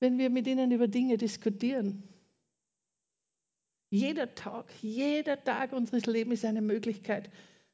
wenn 0.00 0.18
wir 0.18 0.30
mit 0.30 0.46
ihnen 0.46 0.72
über 0.72 0.88
Dinge 0.88 1.16
diskutieren. 1.18 2.02
Jeder 3.90 4.34
Tag, 4.34 4.66
jeder 4.82 5.42
Tag 5.42 5.72
unseres 5.72 6.06
Lebens 6.06 6.40
ist 6.40 6.44
eine 6.44 6.62
Möglichkeit, 6.62 7.30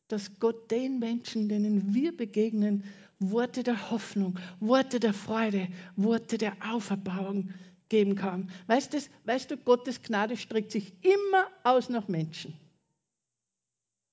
dass 0.08 0.38
Gott 0.38 0.70
den 0.70 0.98
Menschen, 0.98 1.48
denen 1.48 1.94
wir 1.94 2.16
begegnen, 2.16 2.84
Worte 3.18 3.62
der 3.62 3.90
Hoffnung, 3.90 4.38
Worte 4.60 5.00
der 5.00 5.14
Freude, 5.14 5.68
Worte 5.96 6.38
der 6.38 6.56
Auferbauung 6.60 7.52
geben 7.88 8.14
kann. 8.14 8.50
Weißt 8.66 8.92
du, 8.94 8.98
weißt 9.24 9.50
du, 9.50 9.56
Gottes 9.56 10.02
Gnade 10.02 10.36
streckt 10.36 10.72
sich 10.72 10.92
immer 11.02 11.46
aus 11.62 11.88
nach 11.88 12.08
Menschen. 12.08 12.54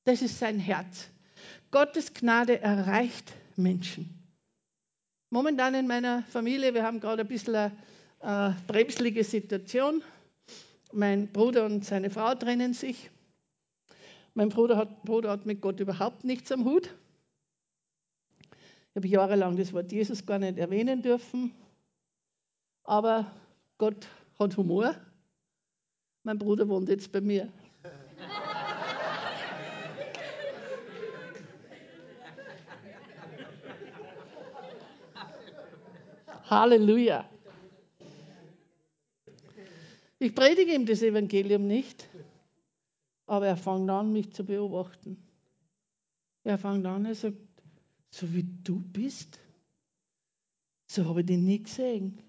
Das 0.05 0.21
ist 0.21 0.39
sein 0.39 0.59
Herz. 0.59 1.09
Gottes 1.71 2.13
Gnade 2.13 2.61
erreicht 2.61 3.33
Menschen. 3.55 4.09
Momentan 5.29 5.73
in 5.73 5.87
meiner 5.87 6.23
Familie, 6.23 6.73
wir 6.73 6.83
haben 6.83 6.99
gerade 6.99 7.21
ein 7.21 7.27
bisschen 7.27 7.71
eine 8.23 8.55
bremslige 8.67 9.23
Situation. 9.23 10.03
Mein 10.91 11.27
Bruder 11.27 11.65
und 11.65 11.85
seine 11.85 12.09
Frau 12.09 12.33
trennen 12.35 12.73
sich. 12.73 13.09
Mein 14.33 14.49
Bruder 14.49 14.77
hat, 14.77 15.03
Bruder 15.03 15.31
hat 15.31 15.45
mit 15.45 15.61
Gott 15.61 15.79
überhaupt 15.79 16.23
nichts 16.23 16.51
am 16.51 16.65
Hut. 16.65 16.89
Ich 18.89 18.95
habe 18.95 19.07
jahrelang 19.07 19.57
das 19.57 19.73
Wort 19.73 19.91
Jesus 19.91 20.25
gar 20.25 20.39
nicht 20.39 20.57
erwähnen 20.57 21.01
dürfen. 21.01 21.53
Aber 22.83 23.31
Gott 23.77 24.07
hat 24.39 24.57
Humor. 24.57 24.95
Mein 26.23 26.37
Bruder 26.37 26.67
wohnt 26.67 26.89
jetzt 26.89 27.11
bei 27.11 27.21
mir. 27.21 27.51
Halleluja. 36.49 37.32
Ich 40.23 40.33
predige 40.33 40.73
ihm 40.73 40.85
das 40.85 41.01
Evangelium 41.01 41.67
nicht. 41.67 42.07
Aber 43.25 43.45
er 43.45 43.57
fängt 43.57 43.89
an, 43.89 44.13
mich 44.13 44.31
zu 44.31 44.45
beobachten. 44.45 45.21
Er 46.45 46.57
fängt 46.57 46.85
an, 46.85 47.03
er 47.03 47.15
sagt, 47.15 47.37
so 48.09 48.33
wie 48.33 48.43
du 48.63 48.79
bist, 48.79 49.37
so 50.87 51.05
habe 51.05 51.21
ich 51.21 51.25
dich 51.25 51.39
nie 51.39 51.61
gesehen. 51.61 52.21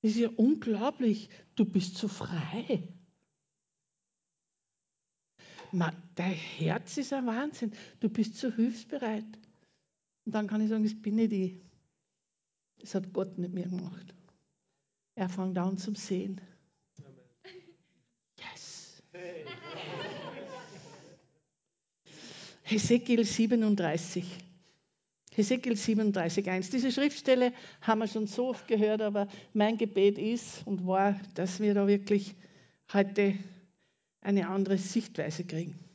Das 0.00 0.12
ist 0.12 0.18
ja 0.18 0.28
unglaublich, 0.36 1.28
du 1.56 1.64
bist 1.64 1.96
so 1.96 2.06
frei. 2.06 2.86
Man, 5.72 5.96
dein 6.14 6.34
Herz 6.34 6.98
ist 6.98 7.12
ein 7.12 7.26
Wahnsinn, 7.26 7.72
du 7.98 8.08
bist 8.08 8.36
so 8.36 8.52
hilfsbereit. 8.52 9.26
Und 10.24 10.34
dann 10.36 10.46
kann 10.46 10.60
ich 10.60 10.68
sagen, 10.68 10.84
das 10.84 10.94
bin 10.94 11.16
nicht 11.16 11.32
ich. 11.32 11.60
Das 12.78 12.94
hat 12.94 13.12
Gott 13.12 13.38
nicht 13.38 13.54
mehr 13.54 13.66
gemacht. 13.66 14.14
Er 15.18 15.28
fängt 15.28 15.58
an 15.58 15.76
zum 15.76 15.96
Sehen. 15.96 16.40
Hesekiel 22.62 23.24
37. 23.24 24.24
Hesekiel 25.34 25.74
37, 25.74 26.48
1. 26.48 26.70
Diese 26.70 26.92
Schriftstelle 26.92 27.52
haben 27.80 27.98
wir 27.98 28.06
schon 28.06 28.28
so 28.28 28.50
oft 28.50 28.68
gehört, 28.68 29.02
aber 29.02 29.26
mein 29.54 29.76
Gebet 29.76 30.18
ist 30.18 30.64
und 30.68 30.86
war, 30.86 31.18
dass 31.34 31.58
wir 31.58 31.74
da 31.74 31.88
wirklich 31.88 32.36
heute 32.92 33.34
eine 34.20 34.48
andere 34.48 34.78
Sichtweise 34.78 35.42
kriegen. 35.42 35.87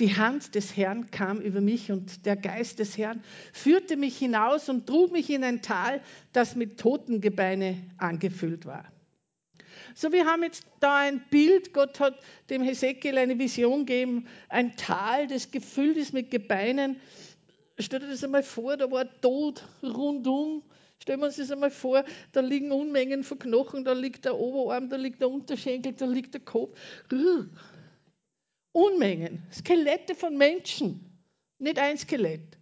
Die 0.00 0.16
Hand 0.16 0.54
des 0.54 0.76
Herrn 0.76 1.10
kam 1.10 1.40
über 1.40 1.60
mich 1.60 1.90
und 1.90 2.26
der 2.26 2.36
Geist 2.36 2.78
des 2.78 2.96
Herrn 2.98 3.22
führte 3.52 3.96
mich 3.96 4.18
hinaus 4.18 4.68
und 4.68 4.86
trug 4.86 5.12
mich 5.12 5.30
in 5.30 5.44
ein 5.44 5.62
Tal, 5.62 6.00
das 6.32 6.56
mit 6.56 6.78
Totengebeine 6.78 7.76
angefüllt 7.98 8.66
war. 8.66 8.84
So, 9.94 10.12
wir 10.12 10.26
haben 10.26 10.42
jetzt 10.42 10.66
da 10.80 10.96
ein 10.96 11.24
Bild, 11.30 11.72
Gott 11.72 12.00
hat 12.00 12.18
dem 12.50 12.62
Hesekiel 12.62 13.16
eine 13.18 13.38
Vision 13.38 13.86
gegeben, 13.86 14.26
ein 14.48 14.76
Tal, 14.76 15.26
das 15.26 15.50
gefüllt 15.50 15.96
ist 15.96 16.12
mit 16.12 16.30
Gebeinen 16.30 16.96
Stell 17.78 18.00
dir 18.00 18.08
das 18.08 18.24
einmal 18.24 18.42
vor, 18.42 18.76
da 18.76 18.90
war 18.90 19.04
Tod 19.20 19.62
rundum. 19.82 20.62
Stellen 20.98 21.20
wir 21.20 21.26
uns 21.26 21.36
das 21.36 21.50
einmal 21.50 21.70
vor, 21.70 22.04
da 22.32 22.40
liegen 22.40 22.72
Unmengen 22.72 23.22
von 23.22 23.38
Knochen, 23.38 23.84
da 23.84 23.92
liegt 23.92 24.24
der 24.24 24.38
Oberarm, 24.38 24.88
da 24.88 24.96
liegt 24.96 25.20
der 25.20 25.28
Unterschenkel, 25.28 25.92
da 25.92 26.06
liegt 26.06 26.32
der 26.32 26.40
Kopf. 26.40 26.78
Unmengen, 28.76 29.42
Skelette 29.50 30.14
von 30.14 30.36
Menschen, 30.36 31.00
nicht 31.58 31.78
ein 31.78 31.96
Skelett. 31.96 32.58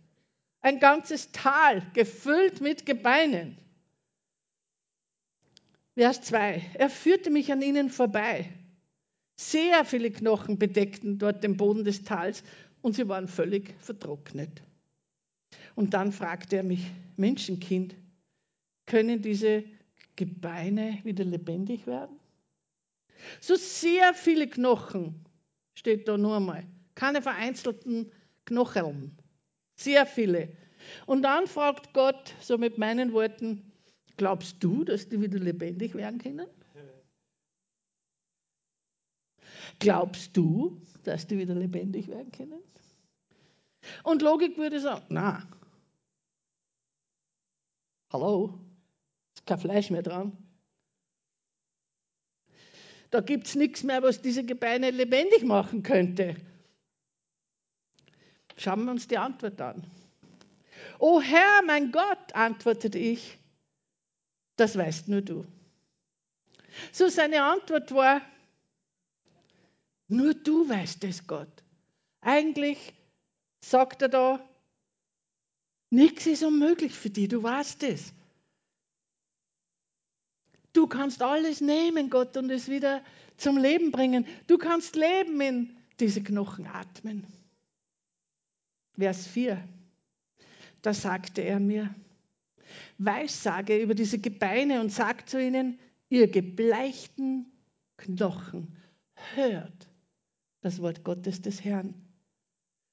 Ein 0.60 0.78
ganzes 0.78 1.32
Tal 1.32 1.82
gefüllt 1.92 2.60
mit 2.60 2.86
Gebeinen. 2.86 3.58
Vers 5.94 6.22
2. 6.22 6.70
Er 6.74 6.88
führte 6.88 7.30
mich 7.30 7.50
an 7.50 7.62
ihnen 7.62 7.90
vorbei. 7.90 8.48
Sehr 9.34 9.84
viele 9.84 10.12
Knochen 10.12 10.56
bedeckten 10.56 11.18
dort 11.18 11.42
den 11.42 11.56
Boden 11.56 11.82
des 11.82 12.04
Tals 12.04 12.44
und 12.80 12.94
sie 12.94 13.08
waren 13.08 13.26
völlig 13.26 13.74
vertrocknet. 13.80 14.62
Und 15.74 15.94
dann 15.94 16.12
fragte 16.12 16.58
er 16.58 16.62
mich, 16.62 16.92
Menschenkind, 17.16 17.96
können 18.86 19.20
diese 19.20 19.64
Gebeine 20.14 21.00
wieder 21.02 21.24
lebendig 21.24 21.88
werden? 21.88 22.20
So 23.40 23.56
sehr 23.56 24.14
viele 24.14 24.46
Knochen 24.46 25.23
steht 25.74 26.08
da 26.08 26.16
nur 26.16 26.36
einmal. 26.36 26.66
Keine 26.94 27.22
vereinzelten 27.22 28.12
Knocheln. 28.44 29.16
Sehr 29.76 30.06
viele. 30.06 30.56
Und 31.06 31.22
dann 31.22 31.46
fragt 31.46 31.92
Gott, 31.92 32.34
so 32.40 32.58
mit 32.58 32.78
meinen 32.78 33.12
Worten, 33.12 33.72
glaubst 34.16 34.62
du, 34.62 34.84
dass 34.84 35.08
die 35.08 35.20
wieder 35.20 35.38
lebendig 35.38 35.94
werden 35.94 36.18
können? 36.18 36.46
Glaubst 39.80 40.36
du, 40.36 40.80
dass 41.02 41.26
die 41.26 41.38
wieder 41.38 41.54
lebendig 41.54 42.08
werden 42.08 42.30
können? 42.30 42.62
Und 44.02 44.22
Logik 44.22 44.56
würde 44.56 44.80
sagen, 44.80 45.04
na, 45.08 45.42
Hallo? 48.14 48.60
Ist 49.34 49.44
kein 49.44 49.58
Fleisch 49.58 49.90
mehr 49.90 50.04
dran. 50.04 50.38
Da 53.14 53.20
gibt 53.20 53.46
es 53.46 53.54
nichts 53.54 53.84
mehr, 53.84 54.02
was 54.02 54.22
diese 54.22 54.42
Gebeine 54.42 54.90
lebendig 54.90 55.44
machen 55.44 55.84
könnte. 55.84 56.34
Schauen 58.56 58.86
wir 58.86 58.90
uns 58.90 59.06
die 59.06 59.18
Antwort 59.18 59.60
an. 59.60 59.84
O 60.98 61.20
Herr, 61.20 61.62
mein 61.64 61.92
Gott, 61.92 62.32
antwortete 62.32 62.98
ich, 62.98 63.38
das 64.56 64.76
weißt 64.76 65.06
nur 65.06 65.22
du. 65.22 65.46
So 66.90 67.06
seine 67.06 67.44
Antwort 67.44 67.94
war, 67.94 68.20
nur 70.08 70.34
du 70.34 70.68
weißt 70.68 71.04
es, 71.04 71.24
Gott. 71.24 71.62
Eigentlich 72.20 72.94
sagt 73.60 74.02
er 74.02 74.08
da, 74.08 74.48
Nichts 75.88 76.26
ist 76.26 76.42
unmöglich 76.42 76.92
für 76.92 77.10
dich, 77.10 77.28
du 77.28 77.44
weißt 77.44 77.84
es. 77.84 78.12
Du 80.74 80.88
kannst 80.88 81.22
alles 81.22 81.60
nehmen, 81.60 82.10
Gott, 82.10 82.36
und 82.36 82.50
es 82.50 82.68
wieder 82.68 83.02
zum 83.36 83.56
Leben 83.56 83.92
bringen. 83.92 84.26
Du 84.48 84.58
kannst 84.58 84.96
Leben 84.96 85.40
in 85.40 85.76
diese 86.00 86.22
Knochen 86.22 86.66
atmen. 86.66 87.26
Vers 88.98 89.26
4. 89.28 89.66
Da 90.82 90.92
sagte 90.92 91.42
er 91.42 91.60
mir, 91.60 91.94
Weissage 92.98 93.80
über 93.80 93.94
diese 93.94 94.18
Gebeine 94.18 94.80
und 94.80 94.90
sagt 94.90 95.30
zu 95.30 95.40
ihnen, 95.40 95.78
ihr 96.08 96.28
gebleichten 96.28 97.46
Knochen, 97.96 98.76
hört 99.34 99.88
das 100.60 100.82
Wort 100.82 101.04
Gottes 101.04 101.40
des 101.40 101.64
Herrn. 101.64 101.94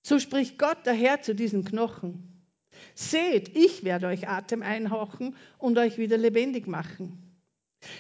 So 0.04 0.20
spricht 0.20 0.60
Gott 0.60 0.86
der 0.86 0.94
Herr 0.94 1.22
zu 1.22 1.34
diesen 1.34 1.64
Knochen. 1.64 2.46
Seht, 2.94 3.56
ich 3.56 3.84
werde 3.84 4.08
euch 4.08 4.28
Atem 4.28 4.62
einhauchen 4.62 5.36
und 5.58 5.78
euch 5.80 5.98
wieder 5.98 6.18
lebendig 6.18 6.68
machen. 6.68 7.31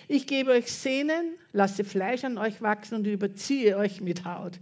Ich 0.07 0.27
gebe 0.27 0.51
euch 0.51 0.71
Sehnen, 0.71 1.37
lasse 1.51 1.83
Fleisch 1.83 2.23
an 2.23 2.37
euch 2.37 2.61
wachsen 2.61 2.95
und 2.95 3.07
überziehe 3.07 3.77
euch 3.77 4.01
mit 4.01 4.25
Haut. 4.25 4.59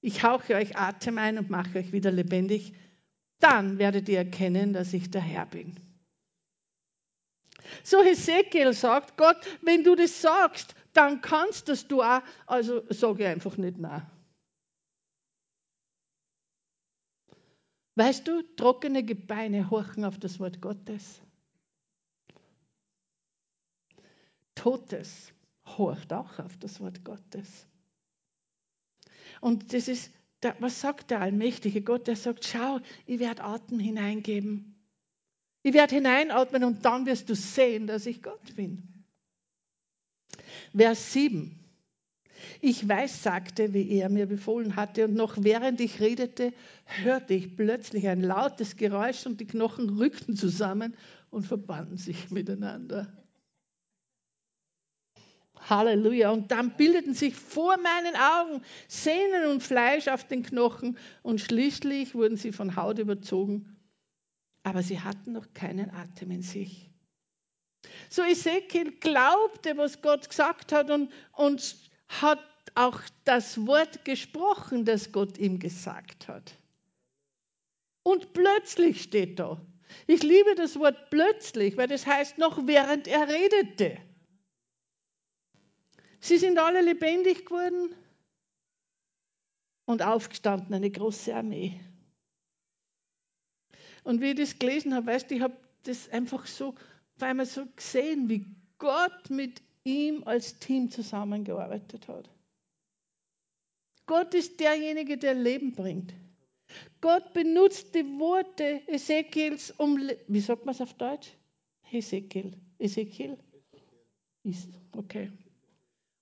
Ich 0.00 0.22
hauche 0.22 0.54
euch 0.54 0.76
Atem 0.76 1.18
ein 1.18 1.38
und 1.38 1.50
mache 1.50 1.78
euch 1.78 1.92
wieder 1.92 2.10
lebendig. 2.10 2.74
Dann 3.38 3.78
werdet 3.78 4.08
ihr 4.08 4.18
erkennen, 4.18 4.72
dass 4.72 4.92
ich 4.92 5.10
der 5.10 5.20
Herr 5.20 5.46
bin. 5.46 5.76
So 7.84 8.02
Hesekiel 8.02 8.72
sagt, 8.72 9.16
Gott, 9.16 9.38
wenn 9.62 9.84
du 9.84 9.94
das 9.94 10.20
sagst, 10.20 10.74
dann 10.92 11.20
kannst 11.20 11.68
das 11.68 11.86
du 11.86 12.02
auch. 12.02 12.22
Also 12.46 12.82
sage 12.88 13.28
einfach 13.28 13.56
nicht 13.56 13.78
nein. 13.78 14.02
Weißt 17.96 18.26
du, 18.26 18.42
trockene 18.56 19.02
Gebeine 19.02 19.70
horchen 19.70 20.04
auf 20.04 20.18
das 20.18 20.40
Wort 20.40 20.60
Gottes. 20.60 21.20
Totes 24.54 25.32
horcht 25.64 26.12
auch 26.12 26.38
auf 26.38 26.56
das 26.58 26.80
Wort 26.80 27.04
Gottes. 27.04 27.66
Und 29.40 29.72
das 29.72 29.88
ist, 29.88 30.10
was 30.58 30.80
sagt 30.80 31.10
der 31.10 31.20
allmächtige 31.20 31.82
Gott? 31.82 32.08
Er 32.08 32.16
sagt, 32.16 32.44
schau, 32.44 32.80
ich 33.06 33.18
werde 33.18 33.44
Atem 33.44 33.78
hineingeben. 33.78 34.74
Ich 35.62 35.74
werde 35.74 35.96
hineinatmen 35.96 36.64
und 36.64 36.84
dann 36.84 37.06
wirst 37.06 37.28
du 37.28 37.34
sehen, 37.34 37.86
dass 37.86 38.06
ich 38.06 38.22
Gott 38.22 38.56
bin. 38.56 39.04
Vers 40.74 41.12
7. 41.12 41.56
Ich 42.62 42.88
weiß, 42.88 43.22
sagte, 43.22 43.74
wie 43.74 43.90
er 43.98 44.08
mir 44.08 44.26
befohlen 44.26 44.76
hatte, 44.76 45.04
und 45.04 45.14
noch 45.14 45.36
während 45.38 45.80
ich 45.80 46.00
redete, 46.00 46.54
hörte 46.84 47.34
ich 47.34 47.56
plötzlich 47.56 48.08
ein 48.08 48.22
lautes 48.22 48.76
Geräusch 48.76 49.26
und 49.26 49.40
die 49.40 49.46
Knochen 49.46 49.90
rückten 49.98 50.36
zusammen 50.36 50.96
und 51.30 51.46
verbanden 51.46 51.98
sich 51.98 52.30
miteinander. 52.30 53.12
Halleluja. 55.68 56.30
Und 56.30 56.50
dann 56.50 56.76
bildeten 56.76 57.14
sich 57.14 57.34
vor 57.34 57.76
meinen 57.76 58.16
Augen 58.16 58.62
Sehnen 58.88 59.50
und 59.50 59.62
Fleisch 59.62 60.08
auf 60.08 60.24
den 60.24 60.42
Knochen 60.42 60.98
und 61.22 61.40
schließlich 61.40 62.14
wurden 62.14 62.36
sie 62.36 62.52
von 62.52 62.76
Haut 62.76 62.98
überzogen, 62.98 63.76
aber 64.62 64.82
sie 64.82 65.00
hatten 65.00 65.32
noch 65.32 65.52
keinen 65.52 65.90
Atem 65.90 66.30
in 66.30 66.42
sich. 66.42 66.90
So 68.08 68.22
Ezekiel 68.22 68.92
glaubte, 68.92 69.76
was 69.76 70.02
Gott 70.02 70.28
gesagt 70.28 70.72
hat 70.72 70.90
und, 70.90 71.10
und 71.32 71.76
hat 72.08 72.40
auch 72.74 73.00
das 73.24 73.66
Wort 73.66 74.04
gesprochen, 74.04 74.84
das 74.84 75.12
Gott 75.12 75.38
ihm 75.38 75.58
gesagt 75.58 76.28
hat. 76.28 76.54
Und 78.02 78.32
plötzlich 78.32 79.02
steht 79.02 79.38
da. 79.38 79.60
Ich 80.06 80.22
liebe 80.22 80.54
das 80.54 80.78
Wort 80.78 81.10
plötzlich, 81.10 81.76
weil 81.76 81.88
das 81.88 82.06
heißt 82.06 82.38
noch 82.38 82.66
während 82.66 83.08
er 83.08 83.28
redete. 83.28 83.98
Sie 86.20 86.38
sind 86.38 86.58
alle 86.58 86.82
lebendig 86.82 87.46
geworden 87.46 87.94
und 89.86 90.02
aufgestanden, 90.02 90.74
eine 90.74 90.90
große 90.90 91.34
Armee. 91.34 91.80
Und 94.04 94.20
wie 94.20 94.30
ich 94.30 94.36
das 94.36 94.58
gelesen 94.58 94.94
habe, 94.94 95.06
weißt 95.06 95.30
du, 95.30 95.34
ich 95.36 95.40
habe 95.40 95.56
das 95.82 96.08
einfach 96.10 96.46
so, 96.46 96.68
auf 97.16 97.22
einmal 97.22 97.46
so 97.46 97.66
gesehen, 97.74 98.28
wie 98.28 98.46
Gott 98.78 99.30
mit 99.30 99.62
ihm 99.84 100.22
als 100.24 100.58
Team 100.58 100.90
zusammengearbeitet 100.90 102.06
hat. 102.08 102.28
Gott 104.06 104.34
ist 104.34 104.58
derjenige, 104.60 105.16
der 105.16 105.34
Leben 105.34 105.72
bringt. 105.72 106.12
Gott 107.00 107.32
benutzt 107.32 107.94
die 107.94 108.04
Worte 108.18 108.82
Ezekiels, 108.86 109.70
um, 109.72 109.98
wie 110.26 110.40
sagt 110.40 110.64
man 110.66 110.74
es 110.74 110.80
auf 110.80 110.94
Deutsch? 110.94 111.32
Ezekiel. 111.90 112.52
Ezekiel? 112.78 113.38
Okay. 114.96 115.30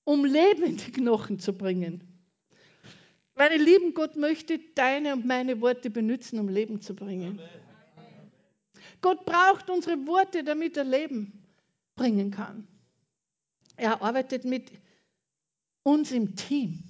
Um 0.08 0.24
Leben 0.24 0.62
in 0.62 0.78
die 0.78 0.90
Knochen 0.90 1.38
zu 1.38 1.52
bringen. 1.52 2.02
Meine 3.34 3.58
Lieben, 3.58 3.92
Gott 3.92 4.16
möchte 4.16 4.58
deine 4.74 5.12
und 5.12 5.26
meine 5.26 5.60
Worte 5.60 5.90
benutzen, 5.90 6.38
um 6.38 6.48
Leben 6.48 6.80
zu 6.80 6.96
bringen. 6.96 7.38
Gott 9.02 9.26
braucht 9.26 9.68
unsere 9.68 10.06
Worte, 10.06 10.44
damit 10.44 10.78
er 10.78 10.84
Leben 10.84 11.46
bringen 11.94 12.30
kann. 12.30 12.66
Er 13.76 14.00
arbeitet 14.00 14.46
mit 14.46 14.72
uns 15.82 16.10
im 16.10 16.36
Team. 16.36 16.84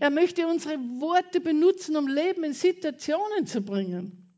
Er 0.00 0.08
möchte 0.08 0.46
unsere 0.46 0.78
Worte 0.78 1.42
benutzen, 1.42 1.96
um 1.96 2.08
Leben 2.08 2.44
in 2.44 2.54
Situationen 2.54 3.46
zu 3.46 3.60
bringen. 3.60 4.34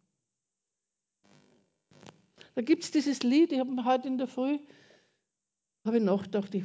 Da 2.56 2.62
gibt 2.62 2.82
es 2.82 2.90
dieses 2.90 3.22
Lied, 3.22 3.52
ich 3.52 3.60
habe 3.60 3.84
heute 3.84 4.08
in 4.08 4.18
der 4.18 4.26
Früh, 4.26 4.58
habe 5.88 5.98
ich 5.98 6.04
nachgedacht, 6.04 6.54
ich, 6.54 6.64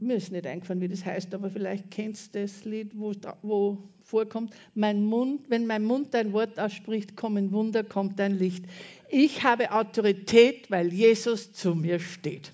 mir 0.00 0.16
ist 0.16 0.32
nicht 0.32 0.46
eingefallen, 0.46 0.80
wie 0.80 0.88
das 0.88 1.04
heißt, 1.04 1.32
aber 1.34 1.50
vielleicht 1.50 1.90
kennst 1.90 2.34
du 2.34 2.42
das 2.42 2.64
Lied, 2.64 2.98
wo, 2.98 3.12
wo 3.42 3.78
vorkommt, 4.02 4.54
mein 4.74 5.04
Mund, 5.04 5.48
wenn 5.48 5.66
mein 5.66 5.84
Mund 5.84 6.12
dein 6.12 6.32
Wort 6.32 6.58
ausspricht, 6.58 7.16
kommen 7.16 7.52
Wunder, 7.52 7.84
kommt 7.84 8.18
dein 8.18 8.38
Licht. 8.38 8.64
Ich 9.08 9.44
habe 9.44 9.70
Autorität, 9.70 10.70
weil 10.70 10.92
Jesus 10.92 11.52
zu 11.52 11.74
mir 11.74 12.00
steht. 12.00 12.52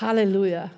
Halleluja. 0.00 0.70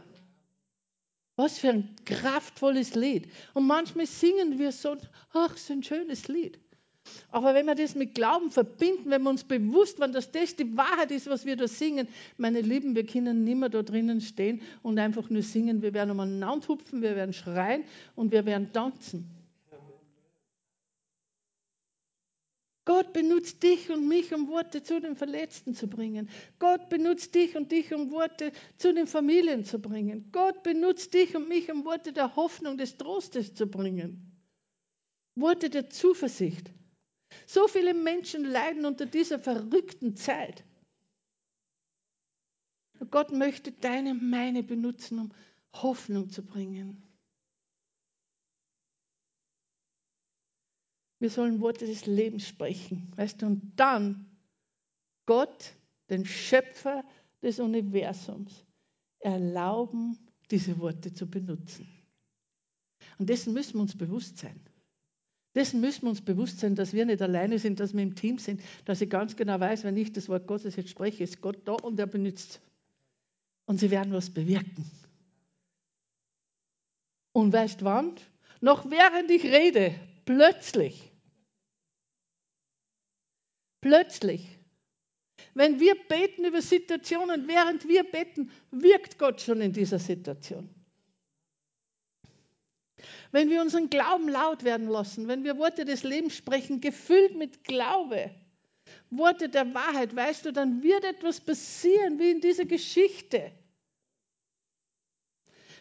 Was 1.37 1.59
für 1.59 1.69
ein 1.69 1.95
kraftvolles 2.05 2.95
Lied. 2.95 3.29
Und 3.55 3.67
manchmal 3.67 4.07
singen 4.07 4.59
wir 4.59 4.73
so, 4.73 4.97
ach, 5.33 5.57
so 5.57 5.73
ein 5.73 5.83
schönes 5.83 6.27
Lied. 6.27 6.59
Aber 7.31 7.55
wenn 7.55 7.67
wir 7.67 7.75
das 7.75 7.95
mit 7.95 8.15
Glauben 8.15 8.51
verbinden, 8.51 9.11
wenn 9.11 9.23
wir 9.23 9.31
uns 9.31 9.45
bewusst 9.45 9.99
waren, 10.01 10.13
dass 10.13 10.31
das 10.31 10.57
die 10.57 10.77
Wahrheit 10.77 11.11
ist, 11.11 11.29
was 11.29 11.47
wir 11.47 11.57
da 11.57 11.69
singen, 11.69 12.09
meine 12.37 12.61
Lieben, 12.61 12.95
wir 12.95 13.07
können 13.07 13.45
nicht 13.45 13.59
mehr 13.59 13.69
da 13.69 13.83
drinnen 13.83 14.21
stehen 14.21 14.61
und 14.83 14.99
einfach 14.99 15.31
nur 15.31 15.43
singen. 15.43 15.83
Wir 15.83 15.95
werden 15.95 16.11
umeinander 16.11 16.69
hupfen, 16.69 17.03
wir 17.03 17.17
werden 17.17 17.33
schreien 17.33 17.85
und 18.15 18.33
wir 18.33 18.47
werden 18.47 18.73
tanzen. 18.73 19.39
Gott 22.89 23.13
benutzt 23.13 23.63
dich 23.63 23.91
und 23.91 24.09
mich, 24.09 24.33
um 24.33 24.49
Worte 24.49 24.83
zu 24.83 24.99
den 24.99 25.15
Verletzten 25.15 25.75
zu 25.75 25.89
bringen. 25.89 26.31
Gott 26.59 26.89
benutzt 26.89 27.35
dich 27.35 27.55
und 27.55 27.71
dich, 27.71 27.93
um 27.93 28.11
Worte 28.11 28.51
zu 28.79 28.95
den 28.95 29.07
Familien 29.07 29.63
zu 29.63 29.79
bringen. 29.79 30.31
Gott 30.33 30.63
benutzt 30.63 31.13
dich 31.13 31.37
und 31.37 31.51
mich, 31.51 31.71
um 31.71 31.85
Worte 31.85 32.15
der 32.15 32.35
Hoffnung, 32.35 32.79
des 32.79 32.97
Trostes 32.97 33.53
zu 33.53 33.67
bringen. 33.67 34.33
Worte 35.35 35.69
der 35.69 35.91
Zuversicht. 35.91 36.71
So 37.47 37.69
viele 37.69 37.95
Menschen 37.95 38.45
leiden 38.45 38.85
unter 38.85 39.07
dieser 39.07 39.39
verrückten 39.39 40.17
Zeit. 40.17 40.65
Gott 43.11 43.33
möchte 43.33 43.73
deine, 43.73 44.15
meine 44.15 44.63
benutzen, 44.63 45.19
um 45.19 45.35
Hoffnung 45.75 46.31
zu 46.31 46.45
bringen. 46.45 47.03
Wir 51.21 51.31
sollen 51.31 51.61
Worte 51.61 51.87
des 51.87 52.07
Lebens 52.07 52.47
sprechen, 52.47 53.13
weißt 53.17 53.43
du, 53.43 53.47
und 53.47 53.73
dann 53.77 54.27
Gott, 55.27 55.75
den 56.11 56.25
Schöpfer 56.25 57.05
des 57.43 57.59
Universums, 57.59 58.65
erlauben, 59.19 60.19
diese 60.51 60.79
Worte 60.79 61.13
zu 61.13 61.29
benutzen. 61.29 61.89
Und 63.19 63.29
dessen 63.29 63.53
müssen 63.53 63.75
wir 63.75 63.83
uns 63.83 63.97
bewusst 63.99 64.39
sein. 64.39 64.61
Dessen 65.55 65.81
müssen 65.81 66.03
wir 66.03 66.11
uns 66.11 66.21
bewusst 66.21 66.61
sein, 66.61 66.75
dass 66.75 66.93
wir 66.93 67.07
nicht 67.07 67.23
alleine 67.23 67.59
sind, 67.59 67.81
dass 67.81 67.95
wir 67.95 68.03
im 68.03 68.15
Team 68.15 68.39
sind, 68.39 68.63
dass 68.85 69.01
ich 69.01 69.09
ganz 69.09 69.35
genau 69.35 69.59
weiß, 69.59 69.85
wenn 69.85 69.97
ich 69.97 70.13
das 70.13 70.29
Wort 70.29 70.47
Gottes 70.47 70.77
jetzt 70.77 70.91
spreche, 70.91 71.25
ist 71.25 71.41
Gott 71.41 71.59
da 71.65 71.73
und 71.73 71.99
er 71.99 72.07
benutzt. 72.07 72.61
Und 73.67 73.81
sie 73.81 73.91
werden 73.91 74.13
was 74.13 74.31
bewirken. 74.31 74.85
Und 77.33 77.53
weißt 77.53 77.85
wann? 77.85 78.15
Noch 78.61 78.91
während 78.91 79.31
ich 79.31 79.45
rede, 79.45 79.95
plötzlich, 80.25 81.13
plötzlich, 83.81 84.59
wenn 85.55 85.81
wir 85.81 85.95
beten 86.09 86.45
über 86.45 86.63
Situationen, 86.63 87.49
während 87.49 87.87
wir 87.89 88.05
beten, 88.05 88.51
wirkt 88.71 89.19
Gott 89.19 89.41
schon 89.41 89.61
in 89.61 89.73
dieser 89.73 89.99
Situation. 89.99 90.69
Wenn 93.31 93.51
wir 93.51 93.61
unseren 93.61 93.91
Glauben 93.91 94.29
laut 94.29 94.65
werden 94.65 94.89
lassen, 94.89 95.29
wenn 95.29 95.45
wir 95.45 95.59
Worte 95.59 95.85
des 95.85 96.03
Lebens 96.03 96.35
sprechen, 96.35 96.81
gefüllt 96.81 97.37
mit 97.37 97.65
Glaube, 97.65 98.31
Worte 99.11 99.49
der 99.49 99.75
Wahrheit, 99.75 100.15
weißt 100.15 100.47
du, 100.47 100.53
dann 100.53 100.83
wird 100.83 101.05
etwas 101.05 101.41
passieren, 101.41 102.19
wie 102.19 102.31
in 102.31 102.41
dieser 102.41 102.65
Geschichte. 102.65 103.53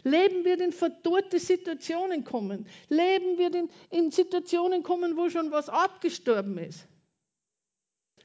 Leben 0.04 0.46
wird 0.46 0.62
in 0.62 0.72
verdorrte 0.72 1.40
Situationen 1.40 2.24
kommen. 2.24 2.68
Leben 2.90 3.38
wird 3.38 3.56
in, 3.56 3.70
in 3.90 4.12
Situationen 4.12 4.84
kommen, 4.84 5.18
wo 5.18 5.30
schon 5.30 5.52
was 5.52 5.70
abgestorben 5.70 6.58
ist. 6.58 6.88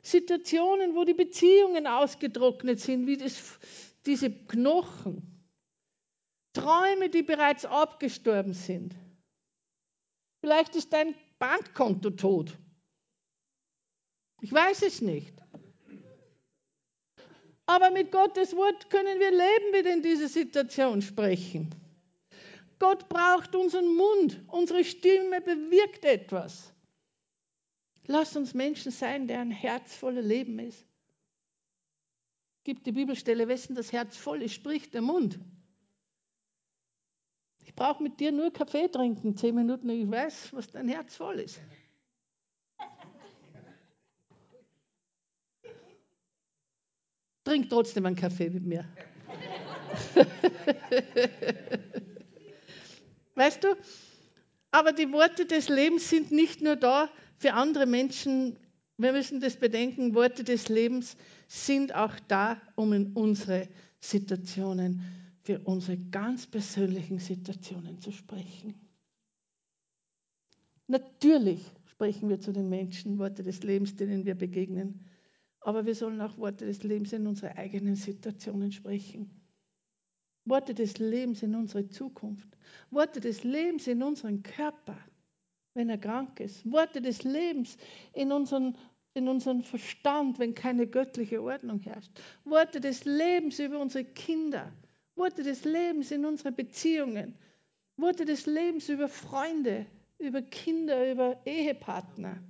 Situationen, 0.02 0.94
wo 0.96 1.04
die 1.04 1.14
Beziehungen 1.14 1.86
ausgetrocknet 1.86 2.80
sind, 2.80 3.06
wie 3.06 3.16
das, 3.16 3.58
diese 4.04 4.30
Knochen. 4.30 5.28
Träume, 6.52 7.08
die 7.08 7.22
bereits 7.22 7.64
abgestorben 7.64 8.52
sind. 8.52 8.94
Vielleicht 10.42 10.74
ist 10.74 10.92
dein 10.92 11.14
Bankkonto 11.38 12.10
tot. 12.10 12.58
Ich 14.40 14.52
weiß 14.52 14.82
es 14.82 15.00
nicht. 15.00 15.40
Aber 17.66 17.92
mit 17.92 18.10
Gottes 18.10 18.56
Wort 18.56 18.90
können 18.90 19.20
wir 19.20 19.30
leben, 19.30 19.72
wie 19.72 19.88
in 19.88 20.02
dieser 20.02 20.28
Situation 20.28 21.00
sprechen. 21.00 21.72
Gott 22.80 23.08
braucht 23.08 23.54
unseren 23.54 23.94
Mund, 23.94 24.42
unsere 24.48 24.82
Stimme 24.82 25.40
bewirkt 25.40 26.04
etwas. 26.04 26.74
Lass 28.08 28.36
uns 28.36 28.52
Menschen 28.52 28.90
sein, 28.90 29.28
deren 29.28 29.52
Herz 29.52 29.94
voller 29.94 30.22
Leben 30.22 30.58
ist. 30.58 30.84
Gibt 32.64 32.84
die 32.84 32.92
Bibelstelle, 32.92 33.46
wessen 33.46 33.76
das 33.76 33.92
Herz 33.92 34.16
voll 34.16 34.42
ist, 34.42 34.54
spricht 34.54 34.92
der 34.92 35.02
Mund. 35.02 35.38
Ich 37.72 37.76
brauche 37.76 38.02
mit 38.02 38.20
dir 38.20 38.32
nur 38.32 38.52
Kaffee 38.52 38.86
trinken, 38.86 39.34
zehn 39.34 39.54
Minuten, 39.54 39.88
ich 39.88 40.08
weiß, 40.08 40.52
was 40.52 40.66
dein 40.70 40.90
Herz 40.90 41.16
voll 41.16 41.40
ist. 41.40 41.58
Trink 47.44 47.70
trotzdem 47.70 48.04
einen 48.04 48.16
Kaffee 48.16 48.50
mit 48.50 48.66
mir. 48.66 48.84
weißt 53.36 53.64
du? 53.64 53.74
Aber 54.70 54.92
die 54.92 55.10
Worte 55.10 55.46
des 55.46 55.70
Lebens 55.70 56.10
sind 56.10 56.30
nicht 56.30 56.60
nur 56.60 56.76
da 56.76 57.08
für 57.38 57.54
andere 57.54 57.86
Menschen. 57.86 58.58
Wir 58.98 59.12
müssen 59.12 59.40
das 59.40 59.56
bedenken. 59.56 60.14
Worte 60.14 60.44
des 60.44 60.68
Lebens 60.68 61.16
sind 61.48 61.94
auch 61.94 62.12
da, 62.28 62.60
um 62.74 62.92
in 62.92 63.14
unsere 63.14 63.66
Situationen 63.98 65.00
zu 65.00 65.21
für 65.42 65.58
unsere 65.60 65.98
ganz 65.98 66.46
persönlichen 66.46 67.18
Situationen 67.18 68.00
zu 68.00 68.12
sprechen. 68.12 68.74
Natürlich 70.86 71.60
sprechen 71.86 72.28
wir 72.28 72.40
zu 72.40 72.52
den 72.52 72.68
Menschen 72.68 73.18
Worte 73.18 73.42
des 73.42 73.62
Lebens, 73.62 73.96
denen 73.96 74.24
wir 74.24 74.34
begegnen, 74.34 75.08
aber 75.60 75.86
wir 75.86 75.94
sollen 75.94 76.20
auch 76.20 76.36
Worte 76.38 76.66
des 76.66 76.82
Lebens 76.82 77.12
in 77.12 77.26
unsere 77.26 77.56
eigenen 77.56 77.94
Situationen 77.94 78.72
sprechen. 78.72 79.30
Worte 80.44 80.74
des 80.74 80.98
Lebens 80.98 81.42
in 81.42 81.54
unsere 81.54 81.88
Zukunft. 81.88 82.48
Worte 82.90 83.20
des 83.20 83.44
Lebens 83.44 83.86
in 83.86 84.02
unseren 84.02 84.42
Körper, 84.42 84.98
wenn 85.74 85.88
er 85.88 85.98
krank 85.98 86.40
ist. 86.40 86.70
Worte 86.70 87.00
des 87.00 87.22
Lebens 87.22 87.76
in 88.12 88.32
unseren, 88.32 88.76
in 89.14 89.28
unseren 89.28 89.62
Verstand, 89.62 90.38
wenn 90.40 90.54
keine 90.54 90.88
göttliche 90.88 91.40
Ordnung 91.40 91.80
herrscht. 91.80 92.10
Worte 92.44 92.80
des 92.80 93.04
Lebens 93.04 93.60
über 93.60 93.80
unsere 93.80 94.04
Kinder, 94.04 94.72
Worte 95.14 95.42
des 95.42 95.64
Lebens 95.64 96.10
in 96.10 96.24
unsere 96.24 96.52
Beziehungen, 96.52 97.36
Worte 97.96 98.24
des 98.24 98.46
Lebens 98.46 98.88
über 98.88 99.08
Freunde, 99.08 99.86
über 100.18 100.42
Kinder, 100.42 101.10
über 101.10 101.40
Ehepartner. 101.44 102.42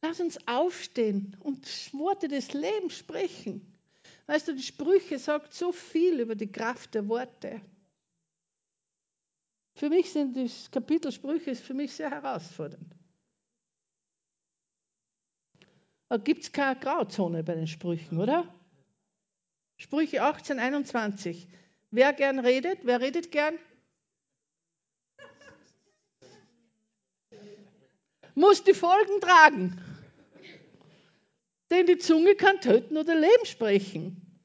Lass 0.00 0.20
uns 0.20 0.38
aufstehen 0.46 1.36
und 1.40 1.66
Worte 1.92 2.28
des 2.28 2.52
Lebens 2.52 2.96
sprechen. 2.96 3.74
Weißt 4.26 4.46
du, 4.46 4.54
die 4.54 4.62
Sprüche 4.62 5.18
sagt 5.18 5.54
so 5.54 5.72
viel 5.72 6.20
über 6.20 6.34
die 6.34 6.52
Kraft 6.52 6.94
der 6.94 7.08
Worte. 7.08 7.60
Für 9.74 9.88
mich 9.88 10.12
sind 10.12 10.36
die 10.36 10.50
Kapitel 10.70 11.10
Sprüche 11.10 11.54
für 11.54 11.74
mich 11.74 11.92
sehr 11.92 12.10
herausfordernd. 12.10 12.94
Da 16.08 16.16
gibt 16.16 16.42
es 16.42 16.52
keine 16.52 16.78
Grauzone 16.78 17.42
bei 17.42 17.54
den 17.54 17.66
Sprüchen, 17.66 18.18
oder? 18.18 18.52
Sprüche 19.78 20.22
18, 20.22 20.58
21. 20.58 21.48
Wer 21.90 22.12
gern 22.12 22.38
redet, 22.40 22.80
wer 22.82 23.00
redet 23.00 23.30
gern? 23.30 23.58
Muss 28.34 28.62
die 28.62 28.74
Folgen 28.74 29.20
tragen. 29.20 29.80
Denn 31.70 31.86
die 31.86 31.98
Zunge 31.98 32.34
kann 32.34 32.60
töten 32.60 32.96
oder 32.96 33.14
Leben 33.14 33.46
sprechen. 33.46 34.40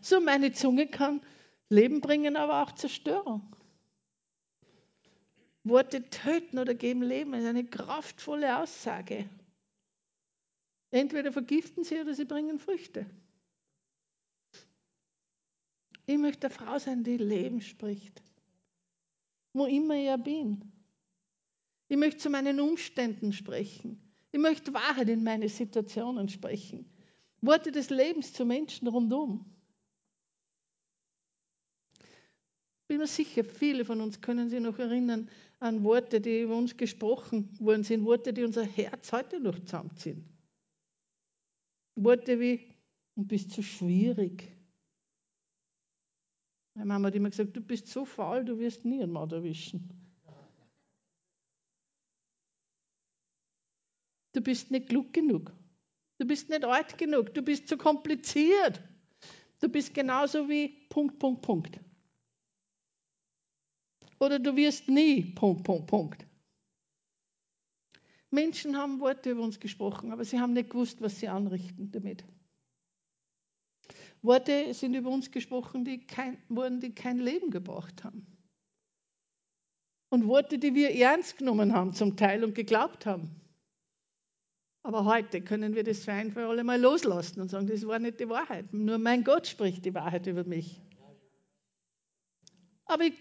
So, 0.00 0.20
meine 0.20 0.52
Zunge 0.52 0.86
kann 0.86 1.20
Leben 1.68 2.00
bringen, 2.00 2.36
aber 2.36 2.62
auch 2.62 2.72
Zerstörung. 2.72 3.56
Worte 5.64 6.08
töten 6.10 6.58
oder 6.58 6.74
geben 6.74 7.02
Leben 7.02 7.34
ist 7.34 7.46
eine 7.46 7.64
kraftvolle 7.64 8.58
Aussage. 8.58 9.28
Entweder 10.92 11.32
vergiften 11.32 11.84
sie 11.84 11.98
oder 11.98 12.14
sie 12.14 12.26
bringen 12.26 12.58
Früchte. 12.58 13.06
Ich 16.04 16.18
möchte 16.18 16.48
eine 16.48 16.54
Frau 16.54 16.78
sein, 16.78 17.02
die 17.02 17.16
Leben 17.16 17.62
spricht. 17.62 18.22
Wo 19.54 19.64
immer 19.64 19.94
ich 19.94 20.22
bin. 20.22 20.70
Ich 21.88 21.96
möchte 21.96 22.18
zu 22.18 22.30
meinen 22.30 22.60
Umständen 22.60 23.32
sprechen. 23.32 24.00
Ich 24.32 24.38
möchte 24.38 24.74
Wahrheit 24.74 25.08
in 25.08 25.24
meine 25.24 25.48
Situationen 25.48 26.28
sprechen. 26.28 26.84
Worte 27.40 27.72
des 27.72 27.88
Lebens 27.88 28.34
zu 28.34 28.44
Menschen 28.44 28.86
rundum. 28.88 29.46
Bin 32.86 32.98
mir 32.98 33.06
sicher, 33.06 33.44
viele 33.44 33.86
von 33.86 34.02
uns 34.02 34.20
können 34.20 34.50
sich 34.50 34.60
noch 34.60 34.78
erinnern 34.78 35.30
an 35.58 35.82
Worte, 35.84 36.20
die 36.20 36.42
über 36.42 36.56
uns 36.56 36.76
gesprochen 36.76 37.48
worden 37.58 37.82
sind, 37.82 38.04
Worte, 38.04 38.34
die 38.34 38.44
unser 38.44 38.64
Herz 38.64 39.10
heute 39.12 39.40
noch 39.40 39.58
zusammenziehen. 39.60 40.31
Worte 41.96 42.40
wie, 42.40 42.74
du 43.16 43.24
bist 43.24 43.50
zu 43.50 43.62
schwierig. 43.62 44.56
Meine 46.74 46.86
Mama 46.86 47.08
hat 47.08 47.14
immer 47.14 47.30
gesagt, 47.30 47.54
du 47.54 47.60
bist 47.60 47.86
so 47.88 48.04
faul, 48.04 48.44
du 48.44 48.58
wirst 48.58 48.84
nie 48.84 49.02
einen 49.02 49.12
Mann 49.12 49.30
erwischen. 49.30 49.88
Du 54.34 54.40
bist 54.40 54.70
nicht 54.70 54.88
klug 54.88 55.12
genug. 55.12 55.52
Du 56.18 56.26
bist 56.26 56.48
nicht 56.48 56.64
alt 56.64 56.96
genug. 56.96 57.34
Du 57.34 57.42
bist 57.42 57.68
zu 57.68 57.76
kompliziert. 57.76 58.80
Du 59.60 59.68
bist 59.68 59.92
genauso 59.92 60.48
wie 60.48 60.68
Punkt, 60.88 61.18
Punkt, 61.18 61.42
Punkt. 61.42 61.80
Oder 64.18 64.38
du 64.38 64.56
wirst 64.56 64.88
nie 64.88 65.22
Punkt, 65.34 65.64
Punkt, 65.64 65.86
Punkt. 65.86 66.26
Menschen 68.32 68.76
haben 68.76 69.00
Worte 69.00 69.30
über 69.30 69.42
uns 69.42 69.60
gesprochen, 69.60 70.10
aber 70.10 70.24
sie 70.24 70.40
haben 70.40 70.54
nicht 70.54 70.70
gewusst, 70.70 71.02
was 71.02 71.20
sie 71.20 71.28
anrichten 71.28 71.90
damit. 71.92 72.24
Worte 74.22 74.72
sind 74.72 74.94
über 74.94 75.10
uns 75.10 75.30
gesprochen, 75.30 75.84
die 75.84 76.06
kein, 76.06 76.38
wurden, 76.48 76.80
die 76.80 76.94
kein 76.94 77.18
Leben 77.18 77.50
gebracht 77.50 78.04
haben. 78.04 78.26
Und 80.10 80.26
Worte, 80.26 80.58
die 80.58 80.74
wir 80.74 80.94
ernst 80.94 81.38
genommen 81.38 81.72
haben 81.72 81.92
zum 81.92 82.16
Teil 82.16 82.44
und 82.44 82.54
geglaubt 82.54 83.04
haben. 83.04 83.42
Aber 84.84 85.04
heute 85.04 85.42
können 85.42 85.74
wir 85.74 85.84
das 85.84 86.04
für 86.04 86.12
ein 86.12 86.32
für 86.32 86.46
alle 86.46 86.64
Mal 86.64 86.80
loslassen 86.80 87.40
und 87.40 87.50
sagen, 87.50 87.66
das 87.66 87.86
war 87.86 87.98
nicht 87.98 88.20
die 88.20 88.28
Wahrheit. 88.28 88.72
Nur 88.72 88.98
mein 88.98 89.24
Gott 89.24 89.46
spricht 89.46 89.84
die 89.84 89.94
Wahrheit 89.94 90.26
über 90.26 90.44
mich. 90.44 90.80
Aber 92.86 93.04
ich 93.04 93.14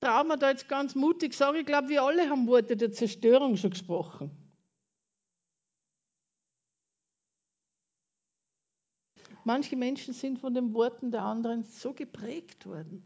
traue 0.00 0.24
mir 0.24 0.36
da 0.36 0.50
jetzt 0.50 0.68
ganz 0.68 0.94
mutig 0.94 1.34
sagen, 1.34 1.58
ich 1.58 1.66
glaube, 1.66 1.88
wir 1.88 2.02
alle 2.02 2.28
haben 2.28 2.46
Worte 2.46 2.76
der 2.76 2.92
Zerstörung 2.92 3.56
schon 3.56 3.70
gesprochen. 3.70 4.43
Manche 9.44 9.76
Menschen 9.76 10.14
sind 10.14 10.38
von 10.38 10.54
den 10.54 10.72
Worten 10.72 11.10
der 11.10 11.22
anderen 11.22 11.64
so 11.64 11.92
geprägt 11.92 12.66
worden. 12.66 13.02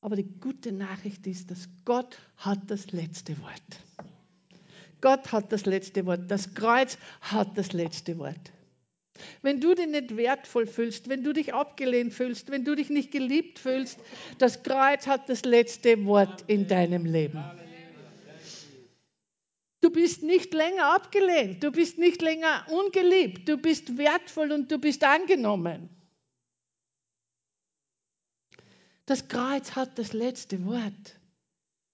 Aber 0.00 0.14
die 0.14 0.38
gute 0.40 0.70
Nachricht 0.70 1.26
ist, 1.26 1.50
dass 1.50 1.68
Gott 1.84 2.16
hat 2.36 2.70
das 2.70 2.92
letzte 2.92 3.36
Wort. 3.42 4.08
Gott 5.00 5.32
hat 5.32 5.52
das 5.52 5.66
letzte 5.66 6.06
Wort. 6.06 6.30
Das 6.30 6.54
Kreuz 6.54 6.96
hat 7.20 7.58
das 7.58 7.72
letzte 7.72 8.18
Wort. 8.18 8.52
Wenn 9.42 9.60
du 9.60 9.74
dich 9.74 9.88
nicht 9.88 10.16
wertvoll 10.16 10.68
fühlst, 10.68 11.08
wenn 11.08 11.24
du 11.24 11.32
dich 11.32 11.52
abgelehnt 11.52 12.14
fühlst, 12.14 12.50
wenn 12.50 12.64
du 12.64 12.76
dich 12.76 12.90
nicht 12.90 13.10
geliebt 13.10 13.58
fühlst, 13.58 13.98
das 14.38 14.62
Kreuz 14.62 15.08
hat 15.08 15.28
das 15.28 15.44
letzte 15.44 16.04
Wort 16.04 16.44
in 16.46 16.68
deinem 16.68 17.04
Leben. 17.04 17.42
Du 19.88 19.94
bist 19.94 20.22
nicht 20.22 20.52
länger 20.52 20.94
abgelehnt, 20.94 21.64
du 21.64 21.72
bist 21.72 21.96
nicht 21.96 22.20
länger 22.20 22.66
ungeliebt, 22.70 23.48
du 23.48 23.56
bist 23.56 23.96
wertvoll 23.96 24.52
und 24.52 24.70
du 24.70 24.76
bist 24.76 25.02
angenommen. 25.02 25.88
Das 29.06 29.28
Kreuz 29.28 29.76
hat 29.76 29.98
das 29.98 30.12
letzte 30.12 30.62
Wort. 30.66 31.18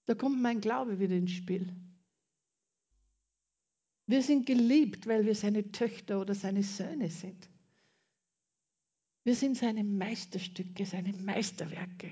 Da 0.07 0.13
kommt 0.13 0.41
mein 0.41 0.59
Glaube 0.59 0.99
wieder 0.99 1.15
ins 1.15 1.31
Spiel. 1.31 1.73
Wir 4.07 4.21
sind 4.21 4.45
geliebt, 4.45 5.07
weil 5.07 5.25
wir 5.25 5.33
seine 5.33 5.71
Töchter 5.71 6.19
oder 6.19 6.35
seine 6.35 6.63
Söhne 6.63 7.09
sind. 7.09 7.47
Wir 9.23 9.35
sind 9.35 9.55
seine 9.55 9.85
Meisterstücke, 9.85 10.85
seine 10.85 11.13
Meisterwerke. 11.13 12.11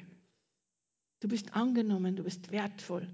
Du 1.19 1.27
bist 1.27 1.53
angenommen, 1.53 2.15
du 2.15 2.23
bist 2.23 2.51
wertvoll. 2.51 3.13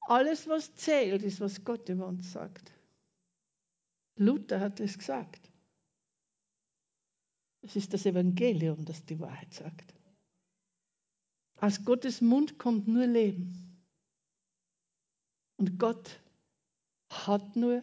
Alles, 0.00 0.48
was 0.48 0.74
zählt, 0.74 1.22
ist, 1.22 1.40
was 1.40 1.64
Gott 1.64 1.88
über 1.88 2.06
uns 2.06 2.32
sagt. 2.32 2.72
Luther 4.16 4.60
hat 4.60 4.80
es 4.80 4.98
gesagt. 4.98 5.50
Es 7.62 7.76
ist 7.76 7.92
das 7.92 8.06
Evangelium, 8.06 8.84
das 8.84 9.04
die 9.04 9.18
Wahrheit 9.20 9.52
sagt. 9.52 9.94
Aus 11.56 11.84
Gottes 11.84 12.20
Mund 12.20 12.58
kommt 12.58 12.88
nur 12.88 13.06
Leben. 13.06 13.78
Und 15.56 15.78
Gott 15.78 16.18
hat 17.10 17.54
nur 17.54 17.82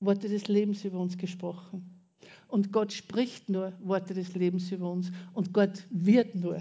Worte 0.00 0.28
des 0.28 0.48
Lebens 0.48 0.84
über 0.84 0.98
uns 0.98 1.16
gesprochen. 1.16 2.00
Und 2.48 2.72
Gott 2.72 2.92
spricht 2.92 3.48
nur 3.48 3.72
Worte 3.80 4.12
des 4.12 4.34
Lebens 4.34 4.70
über 4.72 4.90
uns. 4.90 5.12
Und 5.32 5.54
Gott 5.54 5.86
wird 5.90 6.34
nur 6.34 6.60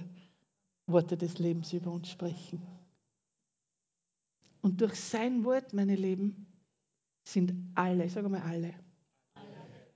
Worte 0.85 1.17
des 1.17 1.39
Lebens 1.39 1.73
über 1.73 1.91
uns 1.91 2.09
sprechen. 2.09 2.61
Und 4.61 4.79
durch 4.81 4.95
sein 4.95 5.43
Wort, 5.43 5.73
meine 5.73 5.95
Lieben, 5.95 6.47
sind 7.23 7.53
alle, 7.75 8.09
sag 8.09 8.27
mal 8.29 8.41
alle, 8.41 8.73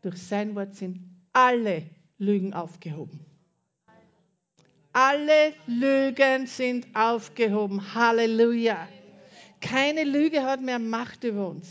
durch 0.02 0.18
sein 0.22 0.56
Wort 0.56 0.76
sind 0.76 1.00
alle 1.34 1.84
Lügen 2.18 2.54
aufgehoben. 2.54 3.20
Alle 4.94 5.54
Lügen 5.68 6.48
sind 6.48 6.88
aufgehoben. 6.96 7.94
Halleluja. 7.94 8.88
Keine 9.60 10.04
Lüge 10.04 10.44
hat 10.44 10.62
mehr 10.62 10.80
Macht 10.80 11.24
über 11.24 11.50
uns. 11.50 11.70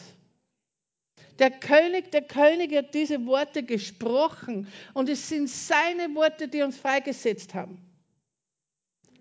Der 1.38 1.50
König 1.50 2.12
der 2.12 2.22
Könige 2.22 2.78
hat 2.78 2.94
diese 2.94 3.24
Worte 3.26 3.62
gesprochen 3.62 4.68
und 4.92 5.08
es 5.08 5.28
sind 5.28 5.48
seine 5.48 6.14
Worte, 6.14 6.48
die 6.48 6.62
uns 6.62 6.76
freigesetzt 6.76 7.54
haben. 7.54 7.78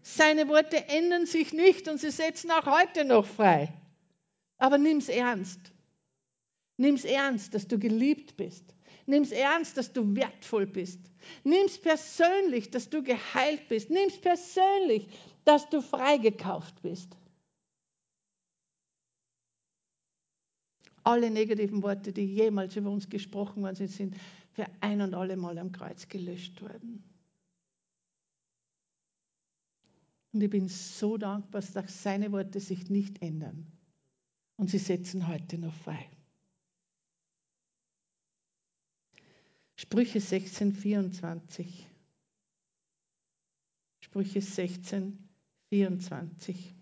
Seine 0.03 0.49
Worte 0.49 0.89
ändern 0.89 1.25
sich 1.25 1.53
nicht 1.53 1.87
und 1.87 1.97
sie 1.99 2.11
setzen 2.11 2.51
auch 2.51 2.65
heute 2.65 3.05
noch 3.05 3.25
frei. 3.25 3.73
Aber 4.57 4.77
nimm's 4.77 5.07
ernst. 5.07 5.71
Nimm's 6.77 7.05
ernst, 7.05 7.53
dass 7.53 7.67
du 7.67 7.79
geliebt 7.79 8.35
bist. 8.35 8.75
Nimm's 9.05 9.31
ernst, 9.31 9.77
dass 9.77 9.93
du 9.93 10.15
wertvoll 10.15 10.65
bist. 10.65 10.99
Nimm's 11.45 11.77
persönlich, 11.77 12.69
dass 12.69 12.89
du 12.89 13.01
geheilt 13.01 13.67
bist. 13.69 13.89
Nimm's 13.89 14.19
persönlich, 14.19 15.07
dass 15.45 15.69
du 15.69 15.81
freigekauft 15.81 16.81
bist. 16.81 17.15
Alle 21.05 21.29
negativen 21.29 21.81
Worte, 21.81 22.11
die 22.11 22.25
jemals 22.25 22.75
über 22.75 22.89
uns 22.89 23.09
gesprochen 23.09 23.63
worden 23.63 23.75
sind, 23.75 23.91
sind 23.91 24.15
für 24.51 24.65
ein 24.81 25.01
und 25.01 25.13
alle 25.13 25.37
Mal 25.37 25.57
am 25.57 25.71
Kreuz 25.71 26.07
gelöscht 26.07 26.61
worden. 26.61 27.03
Und 30.33 30.41
ich 30.41 30.49
bin 30.49 30.67
so 30.67 31.17
dankbar, 31.17 31.61
dass 31.61 32.01
seine 32.01 32.31
Worte 32.31 32.59
sich 32.59 32.89
nicht 32.89 33.21
ändern. 33.21 33.71
Und 34.57 34.69
sie 34.69 34.79
setzen 34.79 35.27
heute 35.27 35.59
noch 35.59 35.73
frei. 35.73 36.09
Sprüche 39.75 40.19
16, 40.19 40.73
24. 40.73 41.87
Sprüche 44.01 44.41
16, 44.41 45.29
24. 45.69 46.75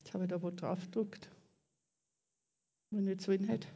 Jetzt 0.00 0.12
habe 0.12 0.24
ich 0.24 0.30
da 0.30 0.42
wo 0.42 0.50
drauf 0.50 0.80
gedruckt. 0.82 1.30
Wenn 2.92 3.08
ich 3.08 3.22
so 3.22 3.32
nicht. 3.32 3.66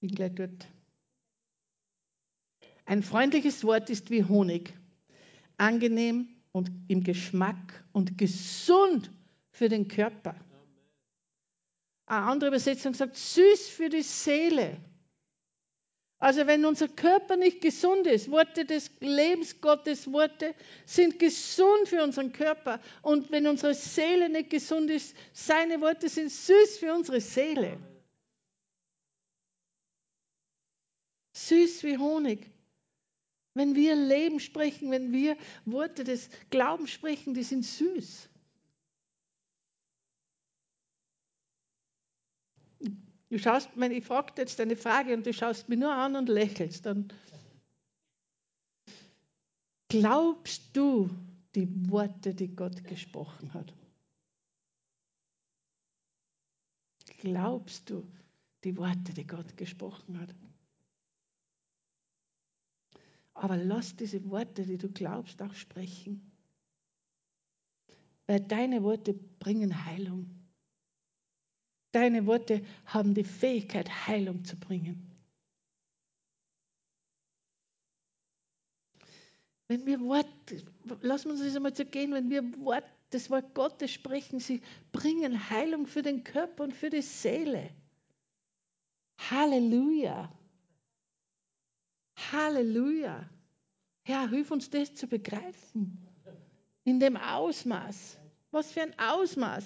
Bin 0.00 0.10
gleich 0.10 0.34
dort. 0.34 0.66
Ein 2.86 3.02
freundliches 3.02 3.62
Wort 3.64 3.90
ist 3.90 4.10
wie 4.10 4.24
Honig, 4.24 4.72
angenehm 5.58 6.28
und 6.50 6.70
im 6.88 7.04
Geschmack 7.04 7.84
und 7.92 8.16
gesund 8.16 9.10
für 9.50 9.68
den 9.68 9.88
Körper. 9.88 10.34
Eine 12.06 12.26
andere 12.26 12.48
Übersetzung 12.48 12.94
sagt, 12.94 13.16
süß 13.16 13.68
für 13.68 13.90
die 13.90 14.02
Seele. 14.02 14.80
Also 16.22 16.46
wenn 16.46 16.64
unser 16.64 16.86
Körper 16.86 17.34
nicht 17.34 17.60
gesund 17.60 18.06
ist, 18.06 18.30
Worte 18.30 18.64
des 18.64 18.92
Lebens 19.00 19.60
Gottes, 19.60 20.12
Worte 20.12 20.54
sind 20.86 21.18
gesund 21.18 21.88
für 21.88 22.00
unseren 22.00 22.32
Körper. 22.32 22.78
Und 23.02 23.32
wenn 23.32 23.48
unsere 23.48 23.74
Seele 23.74 24.28
nicht 24.28 24.48
gesund 24.48 24.88
ist, 24.88 25.16
seine 25.32 25.80
Worte 25.80 26.08
sind 26.08 26.30
süß 26.30 26.78
für 26.78 26.94
unsere 26.94 27.20
Seele. 27.20 27.76
Süß 31.32 31.82
wie 31.82 31.98
Honig. 31.98 32.48
Wenn 33.54 33.74
wir 33.74 33.96
Leben 33.96 34.38
sprechen, 34.38 34.92
wenn 34.92 35.10
wir 35.10 35.36
Worte 35.64 36.04
des 36.04 36.28
Glaubens 36.50 36.92
sprechen, 36.92 37.34
die 37.34 37.42
sind 37.42 37.64
süß. 37.64 38.28
Du 43.32 43.38
schaust, 43.38 43.70
wenn 43.76 43.92
ich 43.92 44.04
frage 44.04 44.34
jetzt 44.36 44.60
eine 44.60 44.76
Frage 44.76 45.14
und 45.14 45.24
du 45.24 45.32
schaust 45.32 45.66
mich 45.66 45.78
nur 45.78 45.90
an 45.90 46.16
und 46.16 46.28
lächelst, 46.28 46.84
dann 46.84 47.10
glaubst 49.88 50.76
du 50.76 51.08
die 51.54 51.66
Worte, 51.90 52.34
die 52.34 52.54
Gott 52.54 52.84
gesprochen 52.84 53.54
hat? 53.54 53.72
Glaubst 57.20 57.88
du 57.88 58.06
die 58.64 58.76
Worte, 58.76 59.14
die 59.14 59.26
Gott 59.26 59.56
gesprochen 59.56 60.20
hat? 60.20 60.34
Aber 63.32 63.56
lass 63.56 63.96
diese 63.96 64.28
Worte, 64.28 64.66
die 64.66 64.76
du 64.76 64.90
glaubst, 64.90 65.40
auch 65.40 65.54
sprechen. 65.54 66.30
Weil 68.26 68.40
deine 68.40 68.82
Worte 68.82 69.14
bringen 69.14 69.86
Heilung. 69.86 70.41
Deine 71.92 72.26
Worte 72.26 72.64
haben 72.86 73.14
die 73.14 73.24
Fähigkeit, 73.24 74.06
Heilung 74.06 74.44
zu 74.44 74.56
bringen. 74.56 75.12
Wenn 79.68 79.86
wir 79.86 80.00
Worte, 80.00 80.64
lassen 81.00 81.26
wir 81.26 81.32
uns 81.32 81.44
das 81.44 81.56
einmal 81.56 81.74
zu 81.74 81.84
gehen, 81.84 82.12
wenn 82.12 82.28
wir 82.30 82.42
Wort, 82.64 82.84
das 83.10 83.30
Wort 83.30 83.54
Gottes 83.54 83.90
sprechen, 83.90 84.40
sie 84.40 84.62
bringen 84.90 85.50
Heilung 85.50 85.86
für 85.86 86.02
den 86.02 86.24
Körper 86.24 86.64
und 86.64 86.74
für 86.74 86.90
die 86.90 87.02
Seele. 87.02 87.70
Halleluja. 89.30 90.30
Halleluja. 92.32 93.28
Herr, 94.04 94.28
hilf 94.28 94.50
uns 94.50 94.68
das 94.68 94.94
zu 94.94 95.06
begreifen. 95.06 96.06
In 96.84 96.98
dem 96.98 97.16
Ausmaß. 97.16 98.18
Was 98.50 98.72
für 98.72 98.82
ein 98.82 98.98
Ausmaß. 98.98 99.64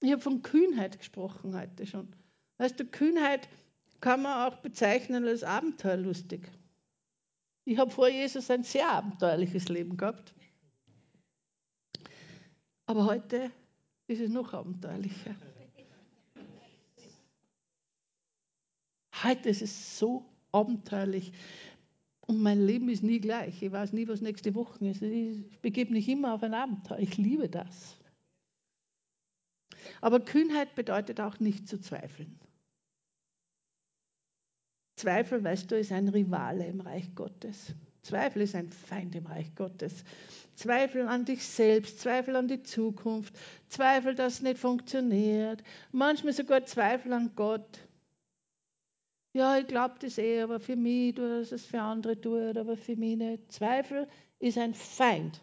Ich 0.00 0.12
habe 0.12 0.22
von 0.22 0.42
Kühnheit 0.42 0.98
gesprochen 0.98 1.56
heute 1.58 1.86
schon. 1.86 2.08
Weißt 2.58 2.78
du, 2.78 2.84
Kühnheit 2.84 3.48
kann 4.00 4.22
man 4.22 4.48
auch 4.48 4.58
bezeichnen 4.58 5.26
als 5.26 5.42
abenteuerlustig. 5.42 6.42
Ich 7.64 7.78
habe 7.78 7.90
vor 7.90 8.08
Jesus 8.08 8.50
ein 8.50 8.62
sehr 8.62 8.88
abenteuerliches 8.88 9.68
Leben 9.68 9.96
gehabt. 9.96 10.34
Aber 12.86 13.04
heute 13.04 13.50
ist 14.06 14.20
es 14.20 14.30
noch 14.30 14.54
abenteuerlicher. 14.54 15.34
Heute 19.22 19.48
ist 19.48 19.62
es 19.62 19.98
so 19.98 20.24
abenteuerlich. 20.52 21.32
Und 22.20 22.40
mein 22.40 22.64
Leben 22.64 22.88
ist 22.88 23.02
nie 23.02 23.20
gleich. 23.20 23.62
Ich 23.62 23.72
weiß 23.72 23.92
nie, 23.92 24.06
was 24.06 24.20
nächste 24.20 24.54
Woche 24.54 24.86
ist. 24.86 25.02
Ich 25.02 25.60
begebe 25.60 25.92
mich 25.92 26.08
immer 26.08 26.34
auf 26.34 26.42
ein 26.42 26.54
Abenteuer. 26.54 26.98
Ich 26.98 27.16
liebe 27.16 27.48
das. 27.48 27.97
Aber 30.00 30.20
Kühnheit 30.20 30.74
bedeutet 30.74 31.20
auch 31.20 31.38
nicht 31.40 31.68
zu 31.68 31.80
zweifeln. 31.80 32.38
Zweifel, 34.96 35.44
weißt 35.44 35.70
du, 35.70 35.78
ist 35.78 35.92
ein 35.92 36.08
Rivale 36.08 36.66
im 36.66 36.80
Reich 36.80 37.14
Gottes. 37.14 37.72
Zweifel 38.02 38.42
ist 38.42 38.54
ein 38.54 38.70
Feind 38.70 39.14
im 39.14 39.26
Reich 39.26 39.54
Gottes. 39.54 40.04
Zweifel 40.54 41.06
an 41.06 41.24
dich 41.24 41.44
selbst, 41.44 42.00
Zweifel 42.00 42.34
an 42.34 42.48
die 42.48 42.62
Zukunft, 42.62 43.32
Zweifel, 43.68 44.14
dass 44.14 44.34
es 44.34 44.42
nicht 44.42 44.58
funktioniert, 44.58 45.62
manchmal 45.92 46.32
sogar 46.32 46.64
Zweifel 46.64 47.12
an 47.12 47.30
Gott. 47.36 47.78
Ja, 49.34 49.56
ich 49.58 49.68
glaube 49.68 49.96
das 50.00 50.18
eh, 50.18 50.40
aber 50.40 50.58
für 50.58 50.74
mich 50.74 51.14
tut 51.14 51.30
dass 51.30 51.52
es 51.52 51.64
für 51.64 51.80
andere 51.80 52.20
tut, 52.20 52.56
aber 52.56 52.76
für 52.76 52.96
mich 52.96 53.16
nicht. 53.16 53.52
Zweifel 53.52 54.08
ist 54.40 54.58
ein 54.58 54.74
Feind. 54.74 55.40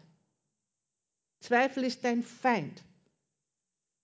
Zweifel 1.40 1.84
ist 1.84 2.04
ein 2.04 2.22
Feind. 2.22 2.82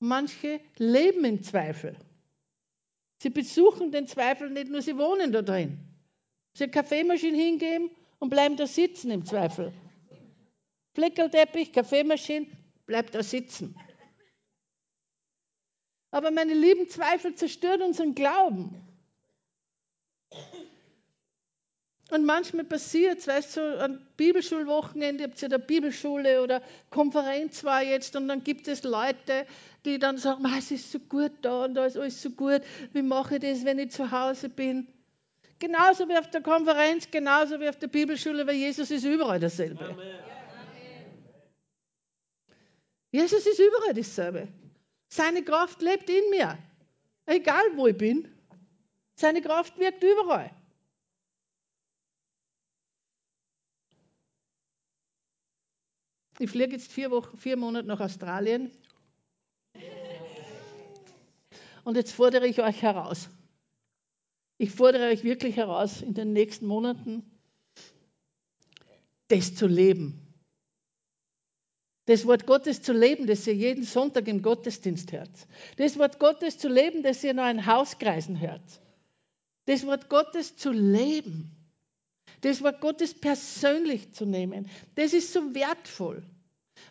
Manche 0.04 0.60
leben 0.78 1.24
im 1.24 1.44
Zweifel. 1.44 1.96
Sie 3.18 3.30
besuchen 3.30 3.92
den 3.92 4.08
Zweifel 4.08 4.50
nicht 4.50 4.68
nur, 4.68 4.82
sie 4.82 4.98
wohnen 4.98 5.30
da 5.30 5.42
drin. 5.42 5.78
Sie 6.54 6.64
eine 6.64 6.72
Kaffeemaschine 6.72 7.36
hingeben 7.36 7.88
und 8.18 8.28
bleiben 8.28 8.56
da 8.56 8.66
sitzen 8.66 9.12
im 9.12 9.24
Zweifel. 9.24 9.72
Fleckerlteppich, 10.94 11.72
Kaffeemaschine, 11.72 12.48
bleibt 12.84 13.14
da 13.14 13.22
sitzen. 13.22 13.76
Aber 16.10 16.32
meine 16.32 16.54
lieben 16.54 16.88
Zweifel 16.88 17.36
zerstört 17.36 17.80
unseren 17.80 18.16
Glauben. 18.16 18.74
Und 22.12 22.26
manchmal 22.26 22.64
passiert 22.64 23.20
es, 23.20 23.26
weißt 23.26 23.56
du, 23.56 23.80
an 23.80 24.06
Bibelschulwochenende 24.18 25.24
habt 25.24 25.40
ihr 25.40 25.48
da 25.48 25.56
Bibelschule 25.56 26.42
oder 26.42 26.60
Konferenz 26.90 27.64
war 27.64 27.82
jetzt 27.82 28.14
und 28.16 28.28
dann 28.28 28.44
gibt 28.44 28.68
es 28.68 28.82
Leute, 28.82 29.46
die 29.86 29.98
dann 29.98 30.18
sagen, 30.18 30.44
es 30.58 30.70
ist 30.70 30.92
so 30.92 30.98
gut 30.98 31.32
da 31.40 31.64
und 31.64 31.72
da 31.72 31.86
ist 31.86 31.96
alles 31.96 32.20
so 32.20 32.28
gut, 32.28 32.60
wie 32.92 33.00
mache 33.00 33.36
ich 33.36 33.40
das, 33.40 33.64
wenn 33.64 33.78
ich 33.78 33.92
zu 33.92 34.10
Hause 34.10 34.50
bin? 34.50 34.88
Genauso 35.58 36.06
wie 36.06 36.18
auf 36.18 36.28
der 36.28 36.42
Konferenz, 36.42 37.10
genauso 37.10 37.58
wie 37.60 37.68
auf 37.70 37.78
der 37.78 37.86
Bibelschule, 37.86 38.46
weil 38.46 38.56
Jesus 38.56 38.90
ist 38.90 39.06
überall 39.06 39.40
dasselbe. 39.40 39.82
Amen. 39.82 40.06
Jesus 43.10 43.46
ist 43.46 43.58
überall 43.58 43.94
dasselbe. 43.94 44.48
Seine 45.08 45.42
Kraft 45.42 45.80
lebt 45.80 46.10
in 46.10 46.28
mir. 46.28 46.58
Egal 47.24 47.64
wo 47.76 47.86
ich 47.86 47.96
bin. 47.96 48.28
Seine 49.14 49.40
Kraft 49.40 49.78
wirkt 49.78 50.04
überall. 50.04 50.50
Ich 56.42 56.50
fliege 56.50 56.72
jetzt 56.72 56.90
vier, 56.90 57.12
Wochen, 57.12 57.36
vier 57.36 57.56
Monate 57.56 57.86
nach 57.86 58.00
Australien. 58.00 58.72
Und 61.84 61.96
jetzt 61.96 62.10
fordere 62.10 62.48
ich 62.48 62.60
euch 62.60 62.82
heraus. 62.82 63.28
Ich 64.58 64.72
fordere 64.72 65.04
euch 65.10 65.22
wirklich 65.22 65.56
heraus, 65.56 66.02
in 66.02 66.14
den 66.14 66.32
nächsten 66.32 66.66
Monaten 66.66 67.22
das 69.28 69.54
zu 69.54 69.68
leben. 69.68 70.18
Das 72.06 72.26
Wort 72.26 72.44
Gottes 72.44 72.82
zu 72.82 72.92
leben, 72.92 73.28
das 73.28 73.46
ihr 73.46 73.54
jeden 73.54 73.84
Sonntag 73.84 74.26
im 74.26 74.42
Gottesdienst 74.42 75.12
hört. 75.12 75.30
Das 75.76 75.96
Wort 75.96 76.18
Gottes 76.18 76.58
zu 76.58 76.68
leben, 76.68 77.04
das 77.04 77.22
ihr 77.22 77.30
in 77.30 77.66
Hauskreisen 77.66 78.40
hört. 78.40 78.80
Das 79.66 79.86
Wort 79.86 80.08
Gottes 80.08 80.56
zu 80.56 80.72
leben. 80.72 81.61
Das 82.42 82.62
Wort 82.62 82.80
Gottes 82.80 83.14
persönlich 83.14 84.12
zu 84.12 84.26
nehmen. 84.26 84.68
Das 84.94 85.12
ist 85.12 85.32
so 85.32 85.54
wertvoll. 85.54 86.22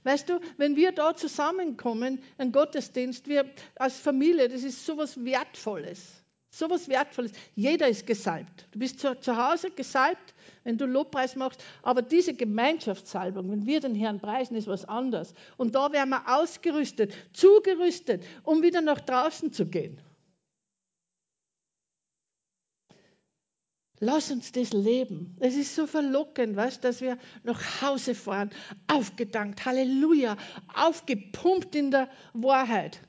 Weißt 0.03 0.29
du, 0.29 0.39
wenn 0.57 0.75
wir 0.75 0.91
da 0.91 1.15
zusammenkommen, 1.15 2.23
ein 2.37 2.51
Gottesdienst, 2.51 3.27
wir 3.27 3.45
als 3.75 3.99
Familie, 3.99 4.49
das 4.49 4.63
ist 4.63 4.85
so 4.85 4.97
was 4.97 5.23
Wertvolles. 5.23 6.21
So 6.53 6.69
was 6.69 6.89
Wertvolles. 6.89 7.31
Jeder 7.55 7.87
ist 7.87 8.05
gesalbt. 8.05 8.67
Du 8.71 8.79
bist 8.79 8.99
zu, 8.99 9.17
zu 9.19 9.37
Hause 9.37 9.71
gesalbt, 9.71 10.33
wenn 10.63 10.77
du 10.77 10.85
Lobpreis 10.85 11.35
machst. 11.35 11.63
Aber 11.81 12.01
diese 12.01 12.33
Gemeinschaftssalbung, 12.33 13.49
wenn 13.51 13.65
wir 13.65 13.79
den 13.79 13.95
Herrn 13.95 14.19
preisen, 14.19 14.57
ist 14.57 14.67
was 14.67 14.83
anderes. 14.85 15.33
Und 15.57 15.75
da 15.75 15.91
werden 15.93 16.09
wir 16.09 16.23
ausgerüstet, 16.27 17.13
zugerüstet, 17.31 18.23
um 18.43 18.61
wieder 18.61 18.81
nach 18.81 18.99
draußen 18.99 19.53
zu 19.53 19.65
gehen. 19.65 20.01
Lass 24.03 24.31
uns 24.31 24.51
das 24.51 24.73
leben. 24.73 25.37
Es 25.39 25.55
ist 25.55 25.75
so 25.75 25.85
verlockend, 25.85 26.55
weißt, 26.55 26.83
dass 26.83 27.01
wir 27.01 27.19
nach 27.43 27.83
Hause 27.83 28.15
fahren, 28.15 28.49
aufgedankt, 28.87 29.63
Halleluja, 29.63 30.37
aufgepumpt 30.73 31.75
in 31.75 31.91
der 31.91 32.09
Wahrheit. 32.33 32.99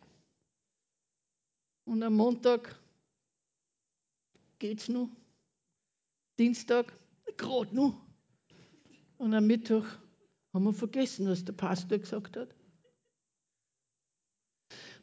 Und 1.87 2.03
am 2.03 2.13
Montag 2.13 2.79
geht's 4.59 4.91
nur. 4.91 5.09
Dienstag 6.39 6.93
gerade 7.39 7.75
nur. 7.75 7.99
Und 9.17 9.33
am 9.33 9.47
Mittwoch 9.47 9.87
haben 10.53 10.65
wir 10.65 10.75
vergessen, 10.75 11.27
was 11.27 11.43
der 11.43 11.55
Pastor 11.55 11.99
gesagt 11.99 12.37
hat. 12.37 12.55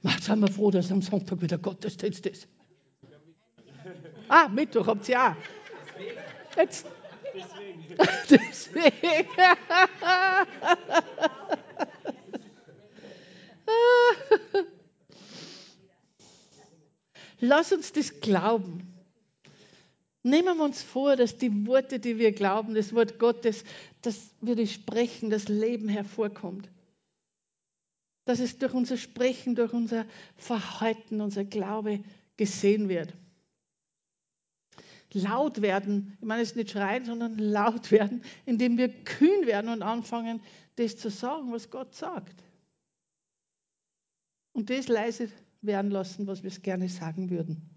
Jetzt 0.03 0.25
sind 0.25 0.39
wir 0.39 0.49
froh, 0.49 0.69
dass 0.69 0.91
am 0.91 1.01
Sonntag 1.01 1.41
wieder 1.41 1.57
Gottesdienst 1.57 2.27
ist. 2.27 2.47
Ah, 4.27 4.47
Mittwoch 4.49 4.85
habt 4.85 5.09
ihr 5.09 5.19
auch. 5.19 5.35
Jetzt. 6.59 6.85
Deswegen. 7.33 7.97
Deswegen. 8.29 9.29
Lass 17.39 17.71
uns 17.71 17.93
das 17.93 18.19
glauben. 18.19 18.93
Nehmen 20.21 20.57
wir 20.57 20.65
uns 20.65 20.83
vor, 20.83 21.15
dass 21.15 21.37
die 21.37 21.65
Worte, 21.65 21.99
die 21.99 22.17
wir 22.17 22.33
glauben, 22.33 22.75
das 22.75 22.93
Wort 22.93 23.19
Gottes, 23.19 23.63
dass 24.01 24.19
wir 24.41 24.57
die 24.57 24.67
sprechen, 24.67 25.29
das 25.29 25.47
Leben 25.47 25.87
hervorkommt. 25.87 26.69
Dass 28.25 28.39
es 28.39 28.57
durch 28.57 28.73
unser 28.73 28.97
Sprechen, 28.97 29.55
durch 29.55 29.71
unser 29.71 30.05
Verhalten, 30.35 31.21
unser 31.21 31.45
Glaube 31.45 32.03
gesehen 32.35 32.89
wird. 32.89 33.13
Laut 35.13 35.61
werden. 35.61 36.17
Ich 36.19 36.25
meine, 36.25 36.41
es 36.41 36.55
nicht 36.55 36.71
schreien, 36.71 37.05
sondern 37.05 37.37
laut 37.37 37.91
werden, 37.91 38.23
indem 38.45 38.77
wir 38.77 38.89
kühn 39.03 39.45
werden 39.45 39.71
und 39.71 39.81
anfangen, 39.81 40.41
das 40.75 40.97
zu 40.97 41.09
sagen, 41.09 41.51
was 41.51 41.69
Gott 41.69 41.95
sagt. 41.95 42.43
Und 44.53 44.69
das 44.69 44.87
leise 44.87 45.29
werden 45.61 45.91
lassen, 45.91 46.27
was 46.27 46.43
wir 46.43 46.49
es 46.49 46.61
gerne 46.61 46.89
sagen 46.89 47.29
würden. 47.29 47.69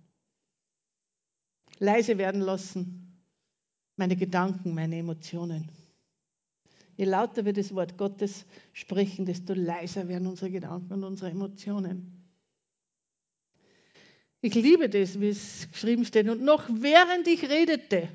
Leise 1.79 2.19
werden 2.19 2.41
lassen, 2.41 3.23
meine 3.97 4.17
Gedanken, 4.17 4.75
meine 4.75 4.99
Emotionen. 4.99 5.69
Je 6.97 7.07
lauter 7.07 7.45
wir 7.45 7.53
das 7.53 7.75
Wort 7.75 7.97
Gottes 7.97 8.45
sprechen, 8.73 9.27
desto 9.27 9.55
leiser 9.55 10.07
werden 10.09 10.29
unsere 10.29 10.51
Gedanken 10.51 10.93
und 10.93 11.05
unsere 11.05 11.31
Emotionen. 11.31 12.22
Ich 14.45 14.57
liebe 14.57 14.89
das, 14.89 15.21
wie 15.21 15.29
es 15.29 15.69
geschrieben 15.71 16.05
steht. 16.05 16.29
Und 16.29 16.43
noch 16.43 16.69
während 16.69 17.29
ich 17.29 17.49
redete, 17.49 18.09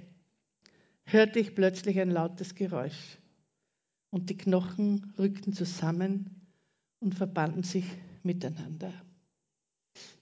hörte 1.06 1.40
ich 1.40 1.56
plötzlich 1.56 2.00
ein 2.00 2.12
lautes 2.12 2.54
Geräusch. 2.54 3.18
Und 4.10 4.30
die 4.30 4.38
Knochen 4.38 5.14
rückten 5.18 5.54
zusammen 5.54 6.48
und 7.00 7.16
verbanden 7.16 7.64
sich 7.64 7.86
miteinander. 8.24 8.94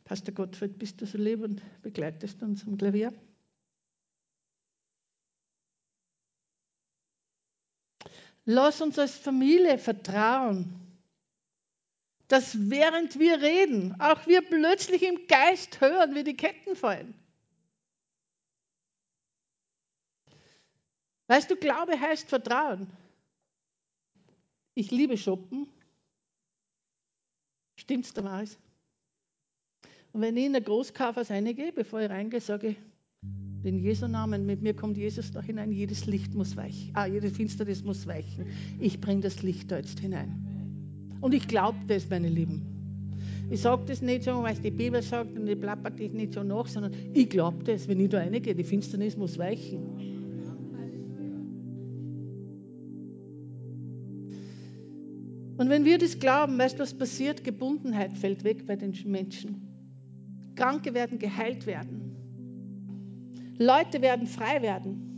Pastor 0.03 0.35
Gottfried, 0.35 0.77
bist 0.77 1.01
du 1.01 1.07
so 1.07 1.17
lieb 1.17 1.41
und 1.41 1.61
begleitest 1.81 2.43
uns 2.43 2.65
am 2.67 2.77
Klavier? 2.77 3.11
Lass 8.45 8.79
uns 8.79 8.99
als 8.99 9.17
Familie 9.17 9.79
vertrauen, 9.79 10.84
dass 12.27 12.69
während 12.69 13.19
wir 13.19 13.41
reden, 13.41 13.99
auch 13.99 14.25
wir 14.27 14.41
plötzlich 14.41 15.03
im 15.03 15.27
Geist 15.27 15.79
hören, 15.81 16.15
wie 16.15 16.23
die 16.23 16.35
Ketten 16.35 16.75
fallen. 16.75 17.13
Weißt 21.27 21.49
du, 21.49 21.55
Glaube 21.55 21.99
heißt 21.99 22.29
Vertrauen. 22.29 22.87
Ich 24.75 24.91
liebe 24.91 25.17
Shoppen. 25.17 25.67
Stimmt's, 27.77 28.13
Damaris? 28.13 28.57
Und 30.13 30.21
wenn 30.21 30.37
ich 30.37 30.45
in 30.45 30.53
der 30.53 30.61
Großkaufhaus 30.61 31.29
reingehe, 31.29 31.71
bevor 31.71 32.01
ich 32.01 32.09
reingehe, 32.09 32.41
sage 32.41 32.67
ich, 32.69 32.77
in 33.63 33.79
Jesu 33.79 34.07
Namen, 34.07 34.45
mit 34.45 34.61
mir 34.61 34.75
kommt 34.75 34.97
Jesus 34.97 35.31
da 35.31 35.41
hinein, 35.41 35.71
jedes 35.71 36.05
Licht 36.05 36.33
muss 36.35 36.55
weichen, 36.55 36.91
ah, 36.93 37.07
jede 37.07 37.31
Finsternis 37.31 37.83
muss 37.83 38.05
weichen. 38.05 38.45
Ich 38.79 39.01
bringe 39.01 39.21
das 39.21 39.41
Licht 39.41 39.71
da 39.71 39.77
jetzt 39.77 39.99
hinein. 39.99 40.54
Und 41.25 41.33
ich 41.33 41.47
glaube 41.47 41.79
das, 41.87 42.07
meine 42.07 42.29
Lieben. 42.29 42.61
Ich 43.49 43.61
sage 43.61 43.81
das 43.87 44.03
nicht 44.03 44.21
so, 44.21 44.43
weil 44.43 44.53
es 44.53 44.61
die 44.61 44.69
Bibel 44.69 45.01
sagt 45.01 45.35
und 45.35 45.47
ich 45.47 45.59
plappert 45.59 45.97
dich 45.97 46.13
nicht 46.13 46.33
so 46.33 46.43
nach, 46.43 46.67
sondern 46.67 46.93
ich 47.15 47.27
glaube 47.31 47.63
das, 47.63 47.87
wenn 47.87 47.99
ich 47.99 48.09
da 48.09 48.19
reingehe, 48.19 48.53
die 48.53 48.63
Finsternis 48.63 49.17
muss 49.17 49.35
weichen. 49.39 49.79
Und 55.57 55.67
wenn 55.67 55.83
wir 55.83 55.97
das 55.97 56.19
glauben, 56.19 56.59
weißt 56.59 56.75
du, 56.75 56.83
was 56.83 56.93
passiert? 56.93 57.43
Gebundenheit 57.43 58.15
fällt 58.15 58.43
weg 58.43 58.67
bei 58.67 58.75
den 58.75 58.93
Menschen. 59.07 59.65
Kranke 60.55 60.93
werden 60.93 61.17
geheilt 61.17 61.65
werden. 61.65 62.15
Leute 63.57 63.99
werden 64.03 64.27
frei 64.27 64.61
werden. 64.61 65.14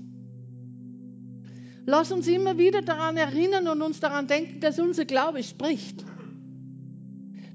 Lass 1.89 2.11
uns 2.11 2.27
immer 2.27 2.57
wieder 2.57 2.81
daran 2.81 3.15
erinnern 3.15 3.69
und 3.69 3.81
uns 3.81 4.01
daran 4.01 4.27
denken, 4.27 4.59
dass 4.59 4.77
unser 4.77 5.05
Glaube 5.05 5.41
spricht. 5.41 6.03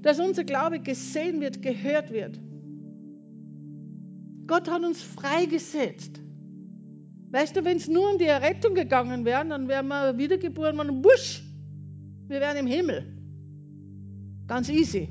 Dass 0.01 0.19
unser 0.19 0.43
Glaube 0.43 0.79
gesehen 0.79 1.39
wird, 1.39 1.61
gehört 1.61 2.11
wird. 2.11 2.39
Gott 4.47 4.67
hat 4.71 4.83
uns 4.83 5.03
freigesetzt. 5.03 6.19
Weißt 7.29 7.55
du, 7.55 7.63
wenn 7.63 7.77
es 7.77 7.87
nur 7.87 8.11
um 8.11 8.17
die 8.17 8.25
Errettung 8.25 8.73
gegangen 8.73 9.23
wäre, 9.23 9.45
dann 9.47 9.67
wären 9.67 9.87
wir 9.87 10.17
wiedergeboren 10.17 10.79
und 10.79 11.03
busch, 11.03 11.43
wir 12.27 12.41
wären 12.41 12.57
im 12.57 12.67
Himmel. 12.67 13.05
Ganz 14.47 14.67
easy. 14.67 15.09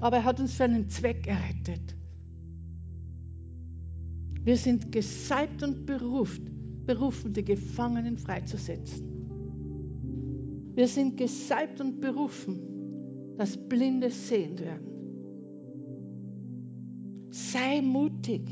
Aber 0.00 0.18
er 0.18 0.24
hat 0.24 0.38
uns 0.38 0.54
für 0.54 0.64
einen 0.64 0.90
Zweck 0.90 1.26
errettet. 1.26 1.96
Wir 4.44 4.56
sind 4.56 4.90
gesalbt 4.90 5.62
und 5.62 5.86
berufen, 5.86 6.82
berufen, 6.84 7.32
die 7.32 7.44
Gefangenen 7.44 8.18
freizusetzen. 8.18 9.12
Wir 10.74 10.88
sind 10.88 11.16
gesalbt 11.16 11.80
und 11.80 12.00
berufen, 12.00 13.36
dass 13.36 13.56
Blinde 13.56 14.10
sehend 14.10 14.60
werden. 14.60 14.86
Sei 17.30 17.80
mutig. 17.82 18.42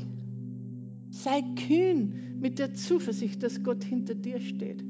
Sei 1.09 1.43
kühn 1.67 2.37
mit 2.39 2.57
der 2.57 2.73
Zuversicht, 2.73 3.43
dass 3.43 3.61
Gott 3.61 3.83
hinter 3.83 4.15
dir 4.15 4.39
steht. 4.39 4.83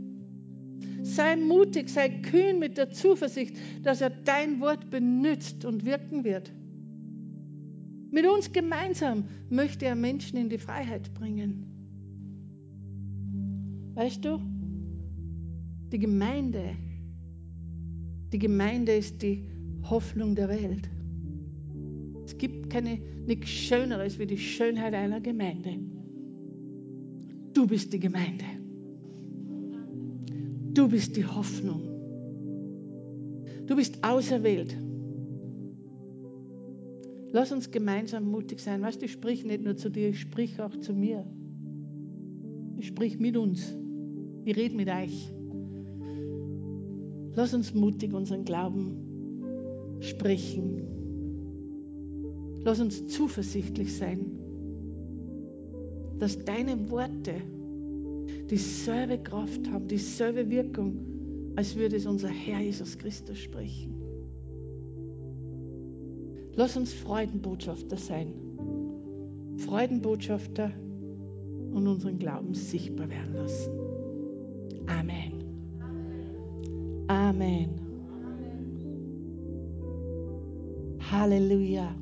Sei 1.02 1.36
mutig, 1.36 1.90
sei 1.90 2.10
kühn 2.10 2.60
mit 2.60 2.78
der 2.78 2.92
Zuversicht, 2.92 3.56
dass 3.82 4.02
er 4.02 4.12
dein 4.12 4.62
Wort 4.62 4.92
benützt 4.92 5.66
und 5.66 5.84
wirken 5.84 6.24
wird. 6.24 6.54
Mit 8.12 8.28
uns 8.28 8.52
gemeinsam 8.52 9.24
möchte 9.50 9.86
er 9.86 9.96
Menschen 9.96 10.38
in 10.38 10.50
die 10.50 10.58
Freiheit 10.58 11.14
bringen. 11.14 11.66
Weißt 13.94 14.24
du, 14.24 14.40
die 15.92 16.00
Gemeinde, 16.00 16.76
die 18.34 18.40
Gemeinde 18.40 18.94
ist 18.94 19.22
die 19.22 19.46
Hoffnung 19.90 20.36
der 20.36 20.50
Welt. 20.50 20.90
Es 22.26 22.38
gibt 22.38 22.70
keine, 22.70 23.00
nichts 23.26 23.50
Schöneres 23.50 24.20
wie 24.20 24.28
die 24.28 24.38
Schönheit 24.38 24.94
einer 24.94 25.22
Gemeinde. 25.22 25.78
Du 27.54 27.66
bist 27.66 27.94
die 27.94 28.00
Gemeinde. 28.00 28.46
Du 30.74 30.90
bist 30.90 31.16
die 31.16 31.26
Hoffnung. 31.26 31.82
Du 33.68 33.76
bist 33.76 34.04
auserwählt. 34.04 34.78
Lass 37.34 37.52
uns 37.52 37.72
gemeinsam 37.72 38.30
mutig 38.30 38.60
sein. 38.60 38.82
Weißt 38.82 39.02
du, 39.02 39.06
ich 39.06 39.14
sprich 39.14 39.46
nicht 39.46 39.64
nur 39.64 39.78
zu 39.78 39.90
dir, 39.90 40.10
ich 40.10 40.20
sprich 40.20 40.60
auch 40.60 40.76
zu 40.78 40.94
mir. 40.94 41.26
Ich 42.78 42.88
sprich 42.88 43.20
mit 43.20 43.38
uns. 43.38 43.76
Ich 44.44 44.58
rede 44.58 44.76
mit 44.76 44.90
euch. 44.90 45.34
Lass 47.34 47.54
uns 47.54 47.74
mutig 47.74 48.14
unseren 48.14 48.44
Glauben 48.44 49.98
sprechen. 50.02 50.82
Lass 52.64 52.80
uns 52.80 53.08
zuversichtlich 53.08 53.96
sein, 53.96 54.38
dass 56.20 56.38
deine 56.44 56.92
Worte 56.92 57.36
dieselbe 58.50 59.18
Kraft 59.18 59.72
haben, 59.72 59.88
dieselbe 59.88 60.50
Wirkung, 60.50 61.54
als 61.56 61.76
würde 61.76 61.96
es 61.96 62.06
unser 62.06 62.30
Herr 62.30 62.60
Jesus 62.60 62.98
Christus 62.98 63.40
sprechen. 63.40 64.01
Lass 66.56 66.76
uns 66.76 66.94
Freudenbotschafter 66.94 67.98
sein. 67.98 68.34
Freudenbotschafter 69.58 70.72
und 71.74 71.88
unseren 71.88 72.20
Glauben 72.20 72.54
sichtbar 72.54 73.10
werden 73.10 73.34
lassen. 73.34 73.72
Amen. 74.88 75.32
Amen. 77.08 77.70
Halleluja. 81.00 81.96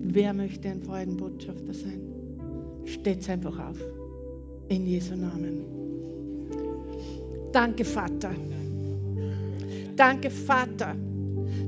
Wer 0.00 0.32
möchte 0.32 0.68
ein 0.68 0.82
Freudenbotschafter 0.82 1.74
sein? 1.74 2.00
Steht's 2.84 3.28
einfach 3.28 3.70
auf. 3.70 3.78
In 4.68 4.86
Jesu 4.86 5.14
Namen. 5.14 5.64
Danke, 7.52 7.84
Vater. 7.84 8.30
Danke, 9.96 10.30
Vater 10.30 10.94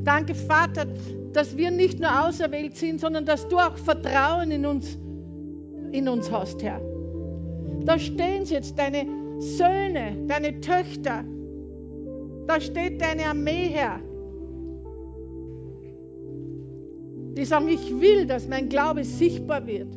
Danke, 0.05 0.34
Vater, 0.34 0.86
dass 1.32 1.57
wir 1.57 1.70
nicht 1.70 2.01
nur 2.01 2.26
auserwählt 2.26 2.76
sind, 2.76 3.01
sondern 3.01 3.24
dass 3.24 3.47
du 3.49 3.59
auch 3.59 3.76
Vertrauen 3.76 4.51
in 4.51 4.66
uns, 4.66 4.99
in 5.93 6.09
uns 6.09 6.30
hast, 6.30 6.62
Herr. 6.62 6.80
Da 7.84 7.99
stehen 7.99 8.45
jetzt 8.45 8.78
deine 8.78 9.07
Söhne, 9.38 10.16
deine 10.26 10.61
Töchter. 10.61 11.24
Da 12.47 12.61
steht 12.61 13.01
deine 13.01 13.26
Armee, 13.26 13.70
Herr. 13.72 14.01
Die 17.36 17.45
sagen, 17.45 17.68
ich 17.68 18.01
will, 18.01 18.26
dass 18.26 18.49
mein 18.49 18.68
Glaube 18.68 19.05
sichtbar 19.05 19.66
wird. 19.66 19.88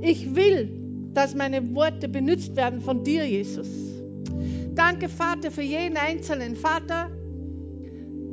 Ich 0.00 0.34
will, 0.34 0.70
dass 1.12 1.34
meine 1.34 1.74
Worte 1.74 2.08
benutzt 2.08 2.56
werden 2.56 2.80
von 2.80 3.02
dir, 3.02 3.26
Jesus. 3.26 3.68
Danke, 4.74 5.08
Vater, 5.08 5.50
für 5.50 5.62
jeden 5.62 5.96
Einzelnen. 5.96 6.56
Vater, 6.56 7.10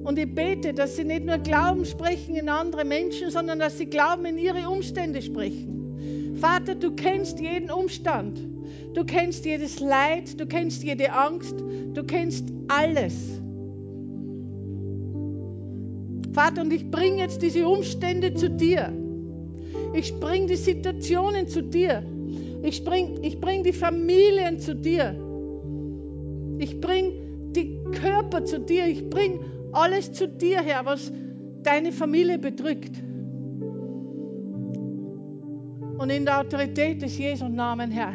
und 0.07 0.17
ich 0.17 0.33
bete, 0.33 0.73
dass 0.73 0.95
sie 0.95 1.03
nicht 1.03 1.25
nur 1.25 1.37
Glauben 1.37 1.83
sprechen 1.83 2.35
in 2.35 2.47
andere 2.47 2.85
Menschen, 2.85 3.29
sondern 3.29 3.59
dass 3.59 3.77
sie 3.77 3.87
Glauben 3.87 4.23
in 4.25 4.37
ihre 4.37 4.69
Umstände 4.69 5.21
sprechen. 5.21 6.37
Vater, 6.39 6.75
du 6.75 6.95
kennst 6.95 7.41
jeden 7.41 7.69
Umstand. 7.69 8.39
Du 8.93 9.03
kennst 9.03 9.43
jedes 9.43 9.81
Leid, 9.81 10.39
du 10.39 10.45
kennst 10.45 10.81
jede 10.81 11.11
Angst, 11.11 11.55
du 11.93 12.03
kennst 12.05 12.45
alles. 12.69 13.15
Vater, 16.31 16.61
und 16.61 16.71
ich 16.71 16.89
bringe 16.89 17.17
jetzt 17.17 17.41
diese 17.41 17.67
Umstände 17.67 18.33
zu 18.33 18.49
dir. 18.49 18.93
Ich 19.93 20.17
bringe 20.21 20.45
die 20.45 20.55
Situationen 20.55 21.49
zu 21.49 21.61
dir. 21.61 22.01
Ich 22.63 22.85
bringe 22.85 23.19
ich 23.23 23.41
bring 23.41 23.61
die 23.63 23.73
Familien 23.73 24.57
zu 24.59 24.73
dir. 24.73 25.15
Ich 26.59 26.79
bringe 26.79 27.11
die 27.51 27.77
Körper 27.91 28.45
zu 28.45 28.61
dir. 28.61 28.87
Ich 28.87 29.09
bringe 29.09 29.39
alles 29.73 30.11
zu 30.13 30.27
dir 30.27 30.61
her, 30.61 30.81
was 30.83 31.11
deine 31.63 31.91
Familie 31.91 32.39
bedrückt. 32.39 33.03
Und 35.97 36.09
in 36.09 36.25
der 36.25 36.39
Autorität 36.39 37.01
des 37.01 37.17
Jesu 37.17 37.47
Namen, 37.47 37.91
Herr, 37.91 38.13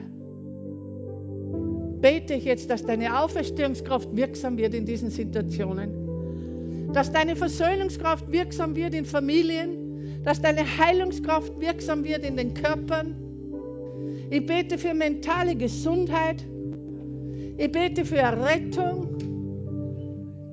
bete 2.00 2.34
ich 2.34 2.44
jetzt, 2.44 2.70
dass 2.70 2.84
deine 2.84 3.18
Auferstehungskraft 3.20 4.14
wirksam 4.14 4.56
wird 4.58 4.74
in 4.74 4.86
diesen 4.86 5.10
Situationen. 5.10 6.92
Dass 6.92 7.10
deine 7.10 7.36
Versöhnungskraft 7.36 8.30
wirksam 8.30 8.76
wird 8.76 8.94
in 8.94 9.04
Familien. 9.04 10.22
Dass 10.24 10.40
deine 10.40 10.62
Heilungskraft 10.78 11.58
wirksam 11.60 12.04
wird 12.04 12.24
in 12.24 12.36
den 12.36 12.54
Körpern. 12.54 13.16
Ich 14.30 14.46
bete 14.46 14.78
für 14.78 14.94
mentale 14.94 15.54
Gesundheit. 15.56 16.44
Ich 17.56 17.70
bete 17.70 18.04
für 18.04 18.16
Errettung. 18.16 19.11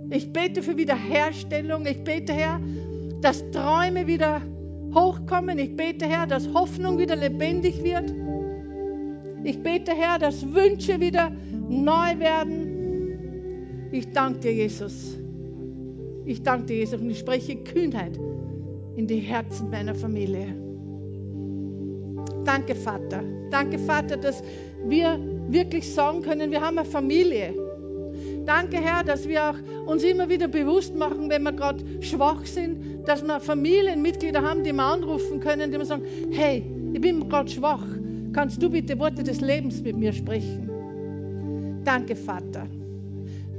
Ich 0.10 0.34
bete 0.34 0.64
für 0.64 0.76
Wiederherstellung. 0.78 1.86
Ich 1.86 2.03
bete, 2.03 2.34
Herr, 2.34 2.60
dass 3.22 3.43
Träume 3.51 4.07
wieder 4.07 4.41
hochkommen. 4.93 5.60
Ich 5.60 5.76
bete, 5.76 6.05
Herr, 6.05 6.26
dass 6.26 6.51
Hoffnung 6.53 6.97
wieder 6.97 7.16
lebendig 7.16 7.84
wird. 7.84 8.14
Ich 9.43 9.62
bete, 9.62 9.93
Herr, 9.93 10.18
dass 10.18 10.43
Wünsche 10.53 10.99
wieder 10.99 11.32
neu 11.70 12.20
werden. 12.20 13.89
Ich 13.91 14.12
danke 14.12 14.39
dir, 14.39 14.53
Jesus. 14.53 15.18
Ich 16.26 16.43
danke 16.43 16.66
dir, 16.68 16.78
Jesus, 16.78 17.01
und 17.01 17.10
ich 17.10 17.20
spreche 17.20 17.55
Kühnheit 17.57 18.20
in 18.95 19.07
die 19.07 19.20
Herzen 19.20 19.70
meiner 19.70 19.95
Familie. 19.95 20.55
Danke, 22.45 22.76
Vater. 22.76 23.24
Danke, 23.51 23.78
Vater, 23.80 24.18
dass 24.18 24.43
wir 24.86 25.20
wirklich 25.49 25.91
sagen 25.93 26.22
können, 26.22 26.51
wir 26.51 26.62
haben 26.62 26.78
eine 26.78 26.88
Familie. 26.88 27.53
Danke, 28.50 28.78
Herr, 28.78 29.04
dass 29.04 29.28
wir 29.28 29.52
auch 29.52 29.56
uns 29.86 30.04
immer 30.04 30.28
wieder 30.28 30.47
bewusst 30.47 30.95
machen, 30.95 31.30
wenn 31.30 31.43
wir 31.43 31.52
gerade 31.52 31.84
schwach 32.02 32.43
sind, 32.47 33.08
dass 33.08 33.22
wir 33.22 33.39
Familienmitglieder 33.39 34.41
haben, 34.41 34.64
die 34.64 34.74
wir 34.74 34.82
anrufen 34.82 35.39
können, 35.39 35.72
die 35.72 35.78
wir 35.78 35.86
sagen, 35.86 36.02
hey, 36.32 36.66
ich 36.91 37.00
bin 37.00 37.30
gerade 37.30 37.47
schwach. 37.47 37.86
Kannst 38.34 38.60
du 38.60 38.72
bitte 38.72 38.97
Worte 38.97 39.22
des 39.22 39.39
Lebens 39.39 39.84
mit 39.84 39.97
mir 39.97 40.12
sprechen? 40.12 40.68
Danke, 41.86 42.16
Vater. 42.16 42.66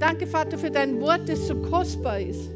Danke, 0.01 0.27
Vater, 0.27 0.59
für 0.59 0.73
dein 0.73 1.01
Wort, 1.01 1.29
das 1.29 1.47
so 1.47 1.55
kostbar 1.55 2.19
ist. 2.19 2.51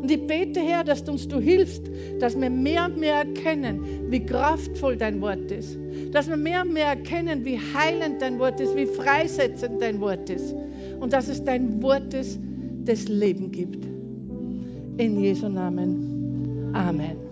Und 0.00 0.10
ich 0.10 0.26
bete, 0.26 0.60
Herr, 0.60 0.84
dass 0.84 1.04
du 1.04 1.12
uns 1.12 1.28
du 1.28 1.38
hilfst, 1.38 1.82
dass 2.18 2.34
wir 2.40 2.48
mehr 2.48 2.86
und 2.86 2.98
mehr 2.98 3.16
erkennen, 3.16 4.10
wie 4.10 4.24
kraftvoll 4.24 4.96
dein 4.96 5.20
Wort 5.20 5.50
ist. 5.50 5.78
Dass 6.12 6.30
wir 6.30 6.38
mehr 6.38 6.62
und 6.62 6.72
mehr 6.72 6.86
erkennen, 6.86 7.44
wie 7.44 7.58
heilend 7.58 8.22
dein 8.22 8.38
Wort 8.38 8.58
ist, 8.58 8.74
wie 8.74 8.86
freisetzend 8.86 9.82
dein 9.82 10.00
Wort 10.00 10.30
ist. 10.30 10.54
Und 11.00 11.12
dass 11.12 11.28
es 11.28 11.42
dein 11.44 11.82
Wort 11.82 12.14
ist, 12.14 12.38
das 12.84 13.08
Leben 13.08 13.50
gibt. 13.50 13.84
In 14.96 15.20
Jesu 15.20 15.48
Namen. 15.48 16.70
Amen. 16.74 17.23